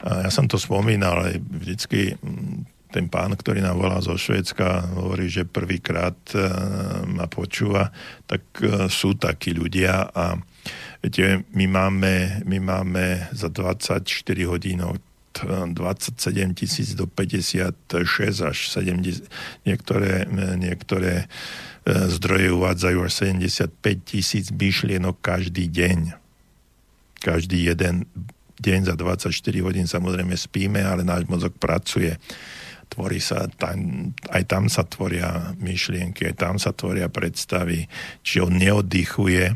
[0.05, 2.63] Ja som to spomínal, ale vždycky hm,
[2.95, 6.15] ten pán, ktorý nám volá zo Švédska, hovorí, že prvýkrát
[7.11, 7.91] ma počúva,
[8.23, 8.45] tak
[8.87, 10.39] sú takí ľudia a
[11.05, 14.01] Viete, my máme, my máme za 24
[14.49, 14.97] hodín od
[15.43, 17.75] 27 tisíc do 56
[18.41, 19.27] až 70,
[19.67, 20.23] niektoré,
[20.55, 21.25] niektoré e,
[22.07, 23.75] zdroje uvádzajú až 75
[24.07, 26.15] tisíc myšlienok každý deň.
[27.19, 28.07] Každý jeden
[28.61, 32.15] deň za 24 hodín samozrejme spíme, ale náš mozog pracuje.
[32.85, 37.89] Tvorí sa, tam, aj tam sa tvoria myšlienky, aj tam sa tvoria predstavy,
[38.21, 39.51] či on neoddychuje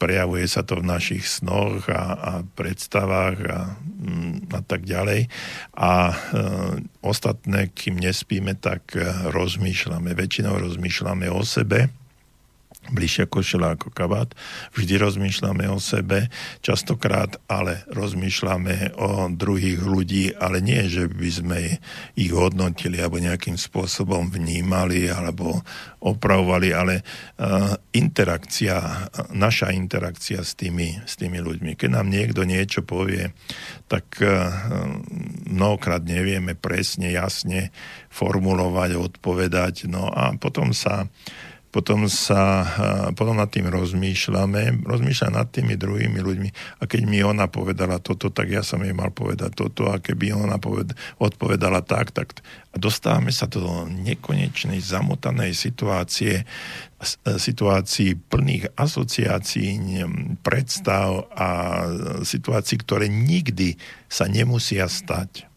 [0.00, 5.28] prejavuje sa to v našich snoch a, a predstavách a, mm, a tak ďalej.
[5.76, 6.14] A e,
[7.04, 10.16] ostatné, kým nespíme, tak e, rozmýšľame.
[10.16, 11.92] Väčšinou rozmýšľame o sebe,
[12.90, 14.34] bližšia košela ako kabát.
[14.74, 16.26] Vždy rozmýšľame o sebe,
[16.64, 21.58] častokrát ale rozmýšľame o druhých ľudí, ale nie, že by sme
[22.18, 25.62] ich hodnotili alebo nejakým spôsobom vnímali alebo
[26.02, 31.78] opravovali, ale uh, interakcia, naša interakcia s tými, s tými ľuďmi.
[31.78, 33.30] Keď nám niekto niečo povie,
[33.86, 34.50] tak uh,
[35.46, 37.70] mnohokrát nevieme presne, jasne
[38.10, 41.06] formulovať, odpovedať, no a potom sa
[41.72, 42.68] potom sa,
[43.16, 46.50] potom nad tým rozmýšľame, rozmýšľa nad tými druhými ľuďmi.
[46.78, 49.88] A keď mi ona povedala toto, tak ja som jej mal povedať toto.
[49.88, 56.44] A keby ona poved, odpovedala tak, tak a dostávame sa do nekonečnej zamotanej situácie,
[57.24, 59.76] situácií plných asociácií,
[60.44, 61.48] predstav a
[62.20, 63.80] situácií, ktoré nikdy
[64.12, 65.51] sa nemusia stať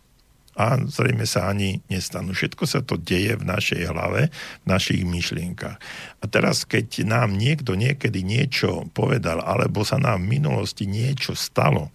[0.56, 2.32] a zrejme sa ani nestanú.
[2.32, 4.32] Všetko sa to deje v našej hlave,
[4.64, 5.76] v našich myšlienkach.
[6.20, 11.91] A teraz, keď nám niekto niekedy niečo povedal, alebo sa nám v minulosti niečo stalo,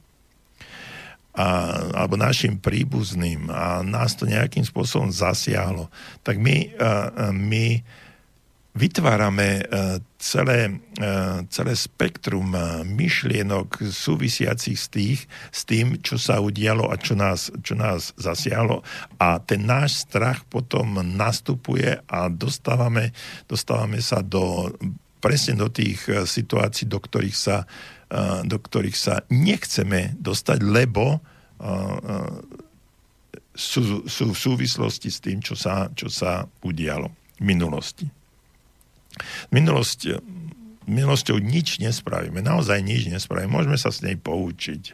[1.30, 1.46] a,
[1.94, 5.88] alebo našim príbuzným a nás to nejakým spôsobom zasiahlo,
[6.26, 6.90] tak my, a,
[7.30, 7.80] my
[8.74, 9.62] vytvárame e,
[10.18, 11.02] celé, e,
[11.50, 15.20] celé spektrum e, myšlienok súvisiacich s, tých,
[15.50, 18.86] s tým, čo sa udialo a čo nás, čo nás zasiahlo
[19.18, 23.11] a ten náš strach potom nastupuje a dostávame,
[23.50, 24.70] dostávame sa do,
[25.18, 27.66] presne do tých situácií, do ktorých sa,
[28.46, 31.18] do ktorých sa nechceme dostať, lebo
[33.53, 38.20] sú, sú v súvislosti s tým, čo sa, čo sa udialo v minulosti.
[39.55, 40.21] Minulosť,
[40.91, 43.51] minulosťou nič nespravíme, naozaj nič nespravíme.
[43.51, 44.92] Môžeme sa s nej poučiť.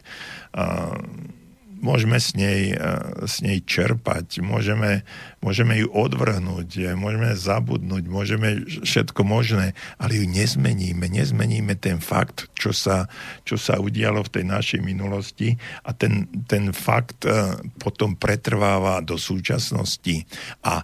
[1.77, 2.73] Môžeme s nej,
[3.21, 5.05] s nej čerpať, môžeme,
[5.45, 11.05] môžeme ju odvrhnúť, môžeme zabudnúť, môžeme všetko možné, ale ju nezmeníme.
[11.05, 13.05] Nezmeníme ten fakt, čo sa,
[13.45, 15.53] čo sa udialo v tej našej minulosti
[15.85, 20.25] a ten, ten fakt e, potom pretrváva do súčasnosti.
[20.65, 20.81] A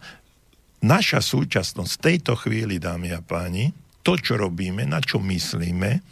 [0.84, 3.72] naša súčasnosť v tejto chvíli, dámy a páni,
[4.04, 6.04] to, čo robíme, na čo myslíme,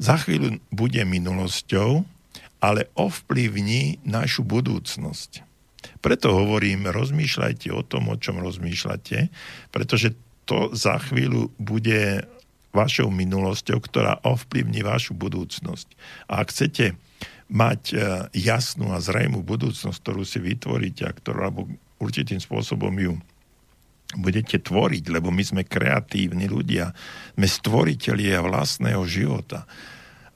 [0.00, 2.00] za chvíľu bude minulosťou,
[2.64, 5.44] ale ovplyvní našu budúcnosť.
[6.00, 9.28] Preto hovorím, rozmýšľajte o tom, o čom rozmýšľate,
[9.68, 10.16] pretože
[10.48, 12.24] to za chvíľu bude
[12.72, 15.88] vašou minulosťou, ktorá ovplyvní vašu budúcnosť.
[16.32, 16.96] A ak chcete
[17.50, 17.96] mať e,
[18.46, 21.60] jasnú a zrejmú budúcnosť, ktorú si vytvoríte a ktorú, alebo
[21.98, 23.12] určitým spôsobom ju
[24.18, 26.90] budete tvoriť, lebo my sme kreatívni ľudia,
[27.38, 29.68] sme stvoriteľia vlastného života.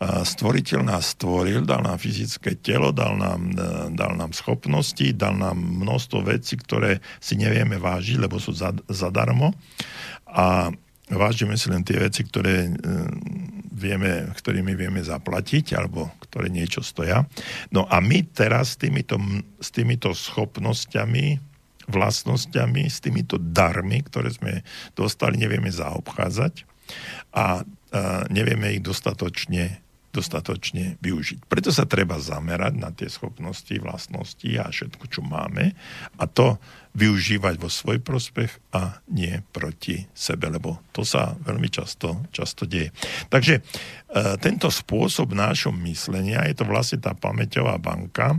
[0.05, 3.65] Stvoriteľ nás stvoril, dal nám fyzické telo, dal nám, e,
[3.95, 8.53] dal nám schopnosti, dal nám množstvo vecí, ktoré si nevieme vážiť, lebo sú
[8.91, 9.55] zadarmo.
[10.29, 10.69] A
[11.09, 12.71] vážime si len tie veci, ktoré e,
[13.71, 17.25] vieme, ktorými vieme zaplatiť, alebo ktoré niečo stoja.
[17.71, 19.17] No a my teraz s týmito,
[19.63, 21.54] s týmito schopnosťami
[21.89, 24.65] vlastnosťami, s týmito darmi, ktoré sme
[24.97, 26.65] dostali, nevieme zaobchádzať
[27.37, 27.63] a,
[28.27, 29.84] nevieme ich dostatočne
[30.15, 31.51] dostatočne využiť.
[31.51, 35.75] Preto sa treba zamerať na tie schopnosti, vlastnosti a všetko, čo máme
[36.15, 36.63] a to
[36.95, 42.95] využívať vo svoj prospech a nie proti sebe, lebo to sa veľmi často, často deje.
[43.27, 43.63] Takže e,
[44.39, 48.39] tento spôsob nášho myslenia je to vlastne tá pamäťová banka,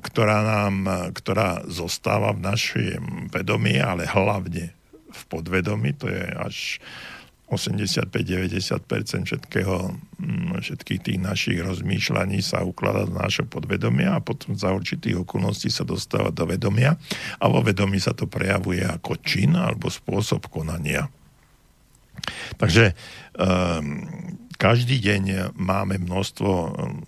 [0.00, 0.76] ktorá nám,
[1.12, 4.72] ktorá zostáva v našom vedomí, ale hlavne
[5.12, 6.56] v podvedomí, to je až
[7.50, 9.90] 85-90% všetkého,
[10.22, 15.66] mm, všetkých tých našich rozmýšľaní sa ukladá do nášho podvedomia a potom za určitých okolností
[15.66, 16.94] sa dostáva do vedomia
[17.42, 21.10] a vo vedomí sa to prejavuje ako čin alebo spôsob konania.
[22.54, 22.94] Takže
[23.34, 24.06] um,
[24.60, 27.02] každý deň máme množstvo um,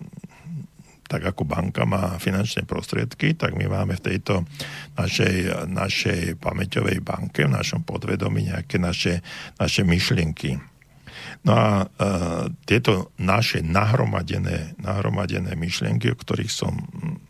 [1.13, 4.49] tak ako banka má finančné prostriedky, tak my máme v tejto
[4.97, 9.21] našej, našej pamäťovej banke, v našom podvedomí nejaké naše,
[9.61, 10.57] naše myšlienky.
[11.45, 11.85] No a e,
[12.65, 17.21] tieto naše nahromadené, nahromadené myšlienky, o ktorých som hm,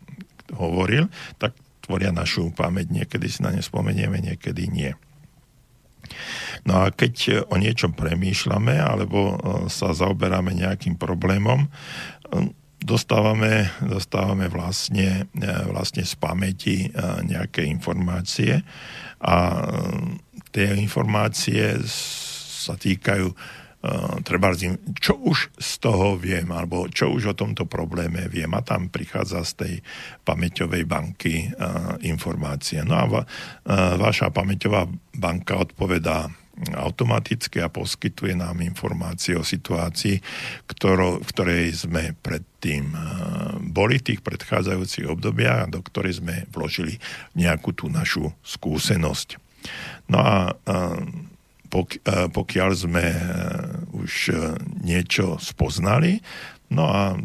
[0.56, 1.52] hovoril, tak
[1.84, 2.88] tvoria našu pamäť.
[2.88, 4.96] Niekedy si na ne spomenieme, niekedy nie.
[6.64, 11.68] No a keď o niečom premýšľame alebo e, sa zaoberáme nejakým problémom,
[12.84, 16.88] dostávame, dostávame vlastne, e, vlastne z pamäti e,
[17.24, 18.60] nejaké informácie
[19.24, 19.58] a e,
[20.52, 23.32] tie informácie sa týkajú
[24.24, 24.48] treba
[24.96, 29.44] čo už z toho viem, alebo čo už o tomto probléme viem a tam prichádza
[29.44, 29.74] z tej
[30.24, 31.52] pamäťovej banky
[32.08, 32.80] informácie.
[32.80, 33.22] No a va,
[34.00, 36.32] vaša pamäťová banka odpovedá
[36.74, 40.22] automaticky a poskytuje nám informácie o situácii,
[40.70, 43.00] ktorou, v ktorej sme predtým eh,
[43.58, 47.02] boli v tých predchádzajúcich obdobiach, do ktorej sme vložili
[47.34, 49.42] nejakú tú našu skúsenosť.
[50.06, 50.98] No a eh,
[51.74, 53.04] eh, pokiaľ sme
[53.90, 54.12] už
[54.86, 56.22] niečo spoznali,
[56.70, 57.18] no a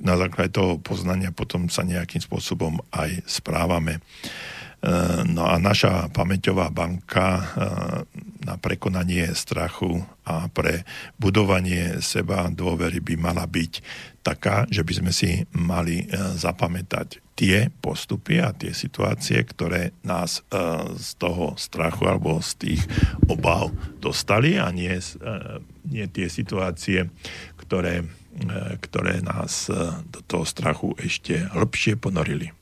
[0.00, 4.00] na základe toho poznania potom sa nejakým spôsobom aj správame.
[5.30, 7.44] No a naša pamäťová banka eh,
[8.42, 10.82] na prekonanie strachu a pre
[11.22, 13.72] budovanie seba dôvery by mala byť
[14.26, 20.44] taká, že by sme si mali eh, zapamätať tie postupy a tie situácie, ktoré nás
[21.00, 22.82] z toho strachu alebo z tých
[23.24, 23.72] obav
[24.04, 24.92] dostali a nie,
[25.88, 27.08] nie tie situácie,
[27.56, 28.04] ktoré,
[28.84, 29.64] ktoré nás
[30.12, 32.52] do toho strachu ešte hĺbšie ponorili.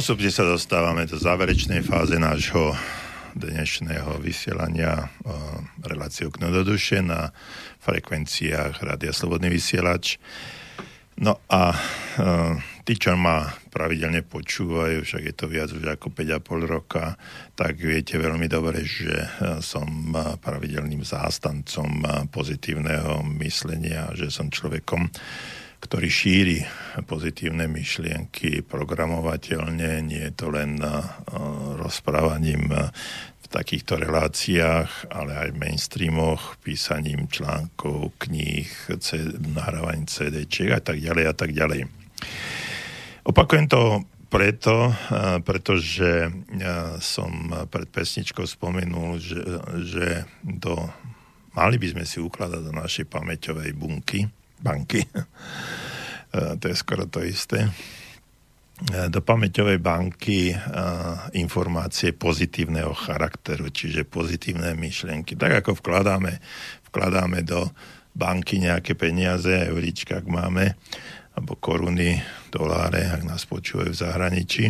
[0.00, 2.72] Postupne sa dostávame do záverečnej fáze nášho
[3.36, 5.12] dnešného vysielania
[5.84, 7.28] reláciu k do duše na
[7.84, 10.16] frekvenciách Rádia Slobodný vysielač.
[11.20, 12.56] No a uh,
[12.88, 17.20] tí, čo ma pravidelne počúvajú, však je to viac už ako 5,5 roka,
[17.52, 19.28] tak viete veľmi dobre, že
[19.60, 22.00] som pravidelným zástancom
[22.32, 25.12] pozitívneho myslenia, že som človekom,
[25.80, 26.58] ktorý šíri
[27.08, 31.00] pozitívne myšlienky programovateľne, nie je to len uh,
[31.80, 32.92] rozprávaním uh,
[33.40, 38.68] v takýchto reláciách, ale aj v mainstreamoch, písaním článkov, kníh,
[39.56, 41.88] nahrávaním CD-čiek a tak ďalej a tak ďalej.
[43.26, 46.28] Opakujem to preto, uh, pretože
[47.00, 49.42] som pred pesničkou spomenul, že,
[49.88, 50.06] že
[50.44, 50.76] do,
[51.56, 54.28] mali by sme si ukladať do našej pamäťovej bunky,
[54.60, 55.02] banky.
[56.30, 57.66] E, to je skoro to isté.
[57.66, 57.70] E,
[59.10, 60.56] do pamäťovej banky e,
[61.42, 65.34] informácie pozitívneho charakteru, čiže pozitívne myšlienky.
[65.34, 66.38] Tak ako vkladáme,
[66.86, 67.66] vkladáme do
[68.14, 70.78] banky nejaké peniaze, euríčka, ak máme,
[71.34, 72.22] alebo koruny,
[72.54, 74.64] doláre, ak nás počúvajú v zahraničí,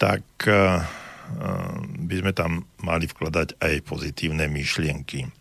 [0.00, 0.24] tak
[2.00, 5.37] by sme tam mali vkladať aj pozitívne myšlienky.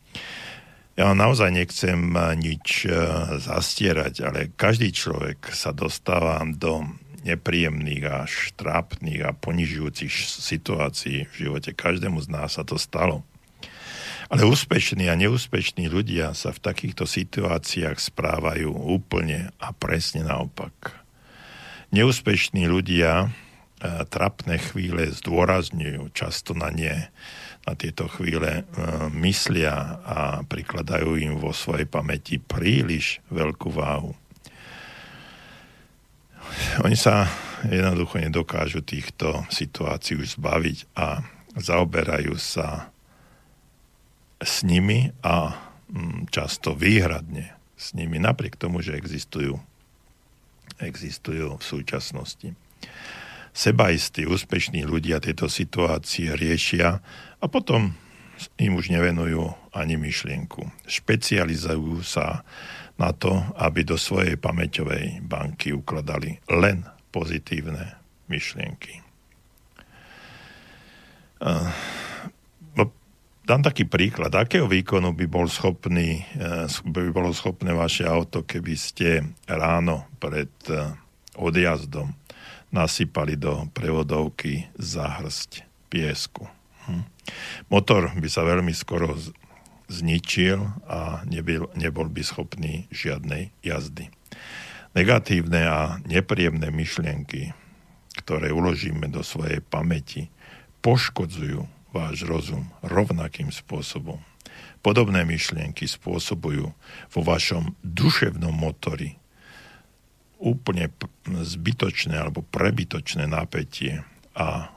[0.97, 2.97] Ja naozaj nechcem eh, nič eh,
[3.37, 6.89] zastierať, ale každý človek sa dostáva do
[7.21, 10.09] nepríjemných až trápnych a ponižujúcich
[10.41, 11.77] situácií v živote.
[11.77, 13.21] Každému z nás sa to stalo.
[14.27, 20.97] Ale úspešní a neúspešní ľudia sa v takýchto situáciách správajú úplne a presne naopak.
[21.93, 27.13] Neúspešní ľudia eh, trapné chvíle zdôrazňujú, často na ne
[27.67, 28.81] na tieto chvíle e,
[29.19, 34.15] myslia a prikladajú im vo svojej pamäti príliš veľkú váhu.
[36.87, 37.27] Oni sa
[37.67, 41.19] jednoducho nedokážu týchto situácií už zbaviť a
[41.59, 42.87] zaoberajú sa
[44.39, 45.59] s nimi a
[45.91, 49.59] mm, často výhradne s nimi, napriek tomu, že existujú,
[50.79, 52.55] existujú v súčasnosti.
[53.57, 57.01] Sebaistí, úspešní ľudia tieto situácie riešia
[57.41, 57.93] a potom
[58.61, 60.65] im už nevenujú ani myšlienku.
[60.85, 62.45] Špecializujú sa
[62.97, 67.97] na to, aby do svojej pamäťovej banky ukladali len pozitívne
[68.29, 69.01] myšlienky.
[73.47, 74.35] Dám taký príklad.
[74.35, 80.51] Akého výkonu by, bol schopný, e, by bolo schopné vaše auto, keby ste ráno pred
[80.67, 80.91] e,
[81.39, 82.11] odjazdom
[82.75, 86.43] nasypali do prevodovky zahrst piesku?
[86.87, 87.03] Hm.
[87.67, 89.13] Motor by sa veľmi skoro
[89.87, 94.11] zničil a nebyl, nebol by schopný žiadnej jazdy.
[94.95, 97.53] Negatívne a nepríjemné myšlienky,
[98.23, 100.31] ktoré uložíme do svojej pamäti,
[100.81, 104.19] poškodzujú váš rozum rovnakým spôsobom.
[104.81, 106.71] Podobné myšlienky spôsobujú
[107.11, 109.19] vo vašom duševnom motori
[110.37, 110.93] úplne
[111.25, 114.05] zbytočné alebo prebytočné napätie
[114.37, 114.76] a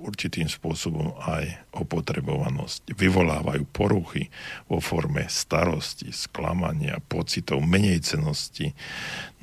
[0.00, 2.96] určitým spôsobom aj opotrebovanosť.
[2.96, 4.32] Vyvolávajú poruchy
[4.66, 8.72] vo forme starosti, sklamania, pocitov, menejcenosti.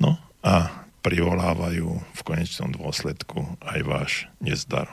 [0.02, 4.12] No a privolávajú v konečnom dôsledku aj váš
[4.42, 4.90] nezdar.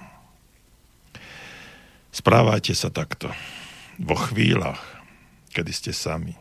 [2.14, 3.34] Správajte sa takto.
[4.00, 4.80] Vo chvíľach,
[5.52, 6.38] kedy ste sami,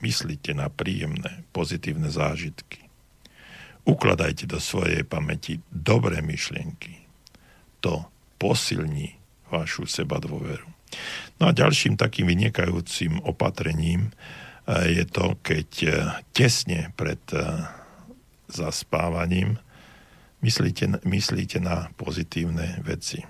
[0.00, 2.88] myslíte na príjemné, pozitívne zážitky.
[3.84, 7.04] Ukladajte do svojej pamäti dobré myšlienky.
[7.84, 8.08] To
[8.38, 9.16] posilní
[9.50, 10.74] vašu seba dôveru.
[11.38, 15.92] No a ďalším takým vynikajúcim opatrením eh, je to, keď eh,
[16.34, 17.42] tesne pred eh,
[18.50, 19.58] zaspávaním
[20.44, 23.24] myslíte, myslíte na pozitívne veci.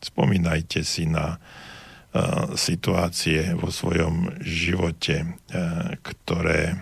[0.00, 1.40] Spomínajte si na
[2.54, 5.34] situácie vo svojom živote,
[6.06, 6.78] ktoré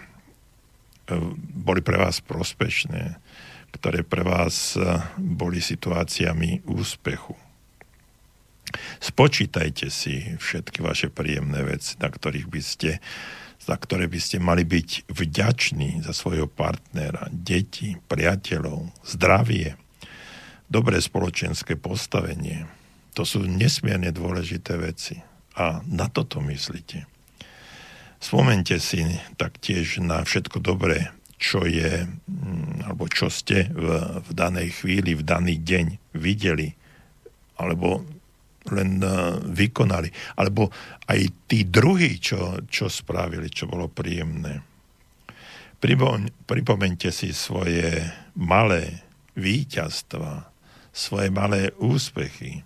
[1.56, 3.16] boli pre vás prospešné,
[3.72, 4.76] ktoré pre vás
[5.16, 7.32] boli situáciami úspechu.
[9.00, 12.90] Spočítajte si všetky vaše príjemné veci, na ktorých by ste,
[13.62, 19.76] za ktoré by ste mali byť vďační za svojho partnera, deti, priateľov, zdravie,
[20.72, 22.64] dobré spoločenské postavenie.
[23.12, 25.20] To sú nesmierne dôležité veci.
[25.52, 27.04] A na toto myslíte.
[28.22, 29.04] Spomente si
[29.36, 31.12] taktiež na všetko dobré,
[31.42, 36.78] čo je, mm, alebo čo ste v, v danej chvíli, v daný deň videli,
[37.58, 38.06] alebo
[38.70, 40.12] len uh, vykonali.
[40.38, 40.70] Alebo
[41.10, 44.62] aj tí druhí, čo, čo spravili, čo bolo príjemné.
[46.46, 48.06] Pripomeňte si svoje
[48.38, 49.02] malé
[49.34, 50.46] víťazstva,
[50.94, 52.62] svoje malé úspechy.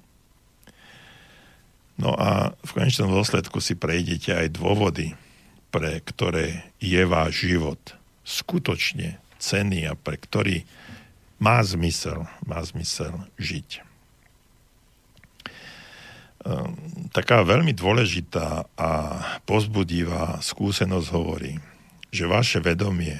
[1.97, 5.17] No a v konečnom dôsledku si prejdete aj dôvody,
[5.73, 7.81] pre ktoré je váš život
[8.21, 10.69] skutočne cenný a pre ktorý
[11.41, 13.86] má zmysel, má zmysel žiť.
[16.47, 18.91] Ehm, taká veľmi dôležitá a
[19.51, 21.59] pozbudivá skúsenosť hovorí,
[22.15, 23.19] že vaše vedomie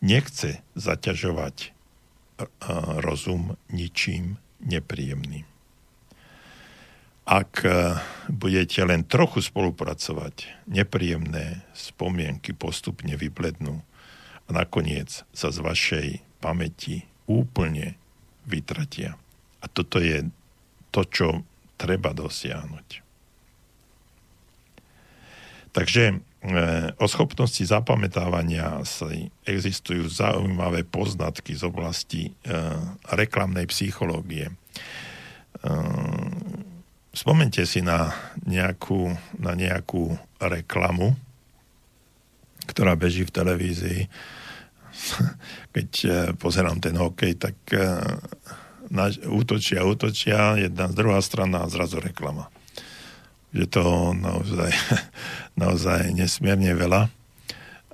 [0.00, 1.68] nechce zaťažovať e,
[3.04, 5.44] rozum ničím nepríjemným.
[7.28, 8.00] Ak e,
[8.32, 13.84] budete len trochu spolupracovať, nepríjemné spomienky postupne vyblednú
[14.48, 16.08] a nakoniec sa z vašej
[16.40, 18.00] pamäti úplne
[18.48, 19.20] vytratia.
[19.60, 20.24] A toto je
[20.96, 21.28] to, čo
[21.76, 23.06] treba dosiahnuť.
[25.76, 26.16] Takže e,
[26.96, 32.54] o schopnosti zapamätávania si existujú zaujímavé poznatky z oblasti e,
[33.12, 34.48] reklamnej psychológie.
[34.48, 34.54] E,
[37.12, 38.08] spomente si na
[38.48, 41.12] nejakú, na nejakú reklamu,
[42.72, 44.00] ktorá beží v televízii.
[45.76, 45.90] Keď
[46.40, 47.56] pozerám ten hokej, tak
[49.26, 52.50] útočia, útočia, jedna z druhá strana a zrazu reklama.
[53.50, 54.70] Je to naozaj,
[55.62, 57.08] naozaj nesmierne veľa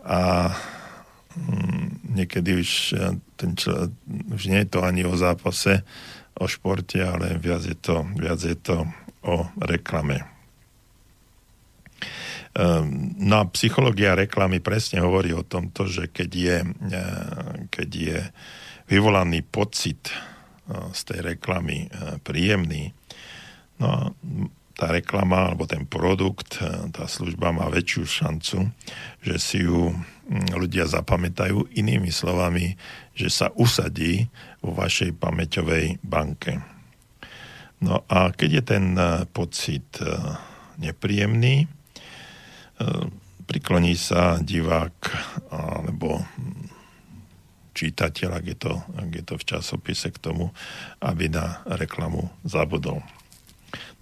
[0.03, 0.21] a
[1.39, 3.93] mm, niekedy už, eh, ten čl-
[4.35, 5.87] už nie je to ani o zápase,
[6.35, 8.89] o športe, ale viac je to, viac je to
[9.23, 10.27] o reklame.
[12.53, 16.59] Um, no a psychológia reklamy presne hovorí o tomto, že keď je,
[16.93, 18.19] eh, keď je
[18.93, 20.13] vyvolaný pocit
[20.71, 21.91] z tej reklamy
[22.23, 22.95] príjemný.
[23.83, 24.01] No a
[24.73, 26.59] tá reklama alebo ten produkt,
[26.97, 28.73] tá služba má väčšiu šancu,
[29.21, 29.93] že si ju
[30.33, 32.81] ľudia zapamätajú inými slovami,
[33.13, 34.33] že sa usadí
[34.65, 36.65] vo vašej pamäťovej banke.
[37.85, 38.85] No a keď je ten
[39.35, 39.85] pocit
[40.81, 41.69] nepríjemný,
[43.45, 44.97] prikloní sa divák
[45.53, 46.25] alebo
[47.83, 50.55] čítateľ, ak je, to, ak je to v časopise k tomu,
[51.03, 53.03] aby na reklamu zabudol.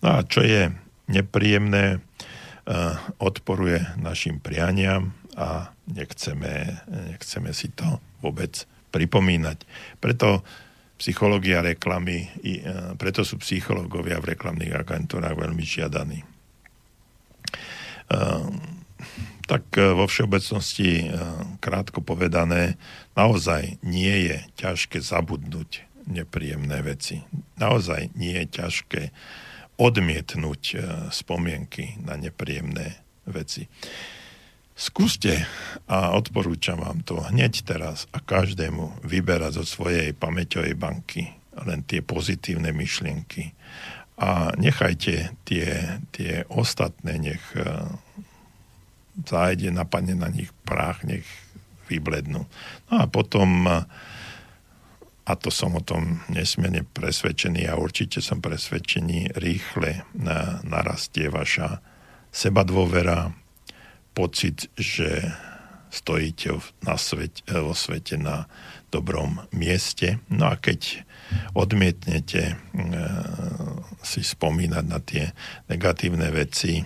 [0.05, 0.69] No a čo je
[1.09, 6.85] nepríjemné, eh, odporuje našim prianiam a nechceme,
[7.17, 9.65] nechceme si to vôbec pripomínať.
[9.97, 10.45] Preto
[11.01, 16.21] psychológia reklamy, eh, preto sú psychológovia v reklamných agentúrách veľmi žiadaní.
[19.51, 21.11] Tak vo všeobecnosti
[21.59, 22.79] krátko povedané,
[23.19, 27.27] naozaj nie je ťažké zabudnúť nepríjemné veci.
[27.59, 29.11] Naozaj nie je ťažké
[29.81, 30.77] odmietnúť e,
[31.09, 33.65] spomienky na nepríjemné veci.
[34.77, 35.49] Skúste
[35.89, 41.33] a odporúčam vám to hneď teraz a každému vyberať zo svojej pamäťovej banky
[41.65, 43.57] len tie pozitívne myšlienky
[44.21, 45.69] a nechajte tie,
[46.13, 47.65] tie ostatné, nech e,
[49.27, 51.27] zájde, napadne na nich prach, nech
[51.91, 52.47] vyblednú.
[52.91, 53.67] No a potom,
[55.27, 60.07] a to som o tom nesmierne presvedčený a určite som presvedčený, rýchle
[60.63, 61.83] narastie vaša
[62.31, 63.35] sebadôvera,
[64.11, 65.23] pocit, že
[65.91, 68.47] stojíte na svet, vo svete na
[68.91, 70.23] dobrom mieste.
[70.31, 71.03] No a keď
[71.55, 72.55] odmietnete e,
[74.03, 75.31] si spomínať na tie
[75.71, 76.83] negatívne veci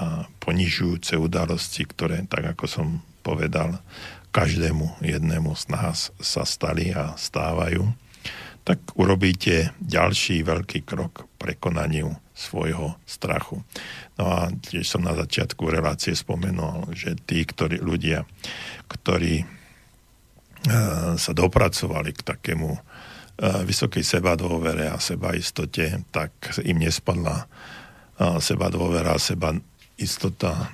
[0.00, 2.86] a ponižujúce udalosti, ktoré, tak ako som
[3.20, 3.84] povedal,
[4.32, 7.84] každému jednému z nás sa stali a stávajú,
[8.64, 13.60] tak urobíte ďalší veľký krok prekonaniu svojho strachu.
[14.16, 18.24] No a tiež som na začiatku relácie spomenul, že tí, ktorí ľudia,
[18.88, 19.46] ktorí e,
[21.16, 22.80] sa dopracovali k takému e,
[23.64, 26.32] vysokej sebadôvere a sebaistote, tak
[26.64, 27.46] im nespadla e,
[28.40, 29.56] sebadôvera a seba
[30.00, 30.72] istota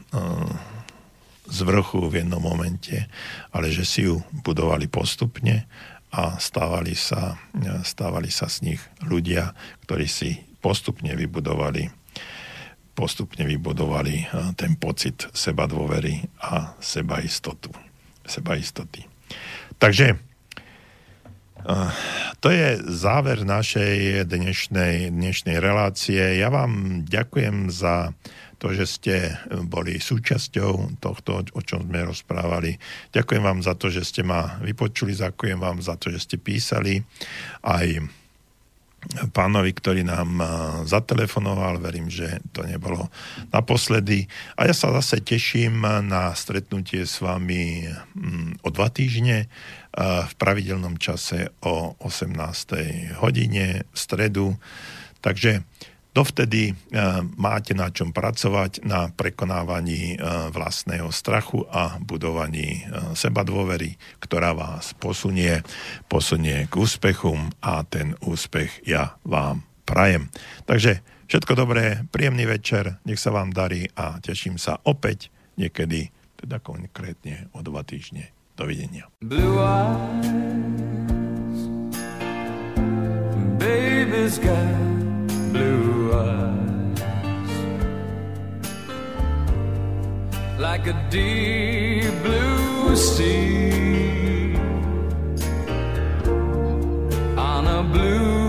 [1.46, 3.06] z vrchu v jednom momente,
[3.50, 5.66] ale že si ju budovali postupne
[6.14, 7.38] a stávali sa,
[7.82, 9.52] stávali sa z nich ľudia,
[9.86, 12.06] ktorí si postupne vybudovali
[12.96, 14.24] postupne vybudovali
[14.56, 17.68] ten pocit seba dôvery a seba istotu.
[18.24, 19.04] Seba istoty.
[19.76, 20.16] Takže
[22.40, 26.40] to je záver našej dnešnej, dnešnej relácie.
[26.40, 28.16] Ja vám ďakujem za
[28.56, 29.14] to, že ste
[29.68, 32.80] boli súčasťou tohto, o čom sme rozprávali.
[33.12, 37.04] Ďakujem vám za to, že ste ma vypočuli, ďakujem vám za to, že ste písali
[37.64, 38.00] aj
[39.30, 40.42] pánovi, ktorý nám
[40.88, 41.78] zatelefonoval.
[41.78, 43.06] Verím, že to nebolo
[43.54, 44.26] naposledy.
[44.58, 49.46] A ja sa zase teším na stretnutie s vami mm, o dva týždne
[49.96, 53.16] v pravidelnom čase o 18.
[53.22, 54.60] hodine v stredu.
[55.24, 55.64] Takže
[56.16, 56.76] Dovtedy eh,
[57.36, 64.56] máte na čom pracovať na prekonávaní eh, vlastného strachu a budovaní eh, seba dôvery, ktorá
[64.56, 65.60] vás posunie,
[66.08, 70.32] posunie k úspechu a ten úspech ja vám prajem.
[70.64, 75.28] Takže všetko dobré, príjemný večer, nech sa vám darí a teším sa opäť
[75.60, 76.08] niekedy,
[76.40, 78.32] teda konkrétne o dva týždne.
[78.56, 79.04] Dovidenia.
[79.20, 80.32] Blue eyes,
[83.60, 84.95] baby's got
[86.12, 87.00] eyes
[90.58, 94.54] like a deep blue sea
[97.36, 98.45] on a blue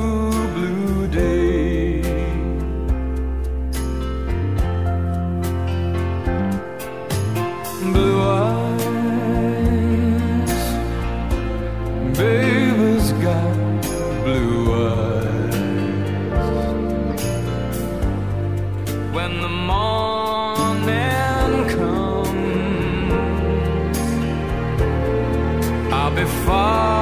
[26.17, 26.96] before.